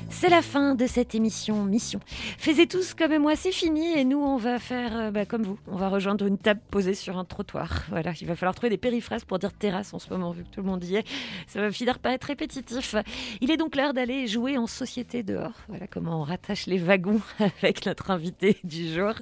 C'est 0.09 0.29
la 0.29 0.41
fin 0.41 0.75
de 0.75 0.87
cette 0.87 1.13
émission 1.13 1.63
Mission. 1.63 1.99
Faisez 2.37 2.67
tous 2.67 2.93
comme 2.93 3.17
moi, 3.19 3.35
c'est 3.35 3.51
fini 3.51 3.97
et 3.97 4.03
nous 4.03 4.19
on 4.19 4.37
va 4.37 4.59
faire 4.59 4.97
euh, 4.97 5.11
bah, 5.11 5.25
comme 5.25 5.43
vous. 5.43 5.57
On 5.67 5.75
va 5.75 5.87
rejoindre 5.89 6.25
une 6.25 6.37
table 6.37 6.59
posée 6.71 6.93
sur 6.93 7.17
un 7.17 7.25
trottoir. 7.25 7.83
Voilà, 7.89 8.11
il 8.19 8.27
va 8.27 8.35
falloir 8.35 8.55
trouver 8.55 8.69
des 8.69 8.77
périphrases 8.77 9.23
pour 9.23 9.39
dire 9.39 9.53
terrasse 9.53 9.93
en 9.93 9.99
ce 9.99 10.09
moment 10.09 10.31
vu 10.31 10.43
que 10.43 10.49
tout 10.49 10.61
le 10.61 10.67
monde 10.67 10.83
y 10.83 10.95
est. 10.95 11.07
Ça 11.47 11.61
va 11.61 11.71
finir 11.71 11.99
par 11.99 12.11
être 12.11 12.23
répétitif. 12.25 12.95
Il 13.39 13.51
est 13.51 13.57
donc 13.57 13.75
l'heure 13.75 13.93
d'aller 13.93 14.27
jouer 14.27 14.57
en 14.57 14.67
société 14.67 15.23
dehors. 15.23 15.53
Voilà 15.67 15.87
comment 15.87 16.21
on 16.21 16.23
rattache 16.23 16.65
les 16.65 16.79
wagons 16.79 17.21
avec 17.39 17.85
notre 17.85 18.11
invité 18.11 18.57
du 18.63 18.93
jour. 18.93 19.13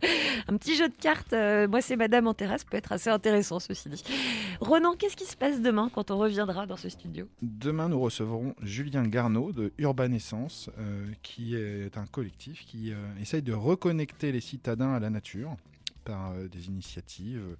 Un 0.47 0.57
petit 0.57 0.75
jeu 0.75 0.89
de 0.89 0.95
cartes. 0.95 1.33
euh, 1.33 1.67
moi 1.67 1.81
c'est 1.81 1.95
Madame 1.95 2.27
en 2.27 2.33
terrasse 2.33 2.63
peut 2.63 2.77
être 2.77 2.91
assez 2.91 3.09
intéressant 3.09 3.59
ceci 3.59 3.89
dit. 3.89 4.03
Ronan, 4.59 4.95
qu'est-ce 4.97 5.15
qui 5.15 5.25
se 5.25 5.37
passe 5.37 5.61
demain 5.61 5.89
quand 5.93 6.11
on 6.11 6.17
reviendra 6.17 6.65
dans 6.65 6.77
ce 6.77 6.89
studio? 6.89 7.27
Demain, 7.41 7.89
nous 7.89 7.99
recevrons 7.99 8.55
Julien 8.61 9.03
Garneau 9.03 9.51
de 9.51 9.71
Urbanescence, 9.77 10.69
euh, 10.79 11.05
qui 11.21 11.55
est 11.55 11.97
un 11.97 12.05
collectif 12.07 12.65
qui 12.65 12.91
euh, 12.91 12.95
essaye 13.21 13.41
de 13.43 13.53
reconnecter 13.53 14.31
les 14.31 14.41
citadins 14.41 14.93
à 14.93 14.99
la 14.99 15.09
nature 15.09 15.55
par 16.05 16.31
euh, 16.31 16.47
des 16.47 16.67
initiatives 16.67 17.55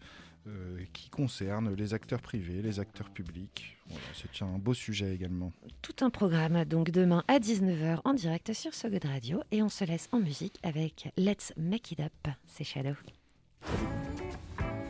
qui 0.94 1.10
concernent 1.10 1.76
les 1.76 1.94
acteurs 1.94 2.22
privés, 2.22 2.62
les 2.62 2.80
acteurs 2.80 3.10
publics. 3.10 3.78
Voilà, 3.90 4.02
C'est 4.14 4.46
un 4.46 4.58
beau 4.58 4.74
sujet 4.74 5.14
également. 5.14 5.52
tout 5.82 6.06
un 6.06 6.10
programme 6.10 6.64
donc 6.64 6.90
demain 6.90 7.26
à 7.28 7.40
19h 7.40 8.00
en 8.06 8.14
direct 8.14 8.54
sur 8.54 8.74
So 8.74 8.88
Good 8.90 9.04
Radio 9.04 9.42
et 9.52 9.62
on 9.62 9.68
se 9.68 9.84
laisse 9.84 10.08
en 10.14 10.20
musique 10.20 10.58
avec 10.64 11.12
Let's 11.18 11.52
Make 11.58 11.92
It 11.92 12.00
Up, 12.00 12.34
c'est 12.46 12.64
Shadow. 12.64 12.96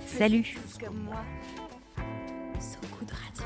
Salut 0.05 0.55
sous 2.59 2.79
coup 2.89 3.05
radio. 3.11 3.45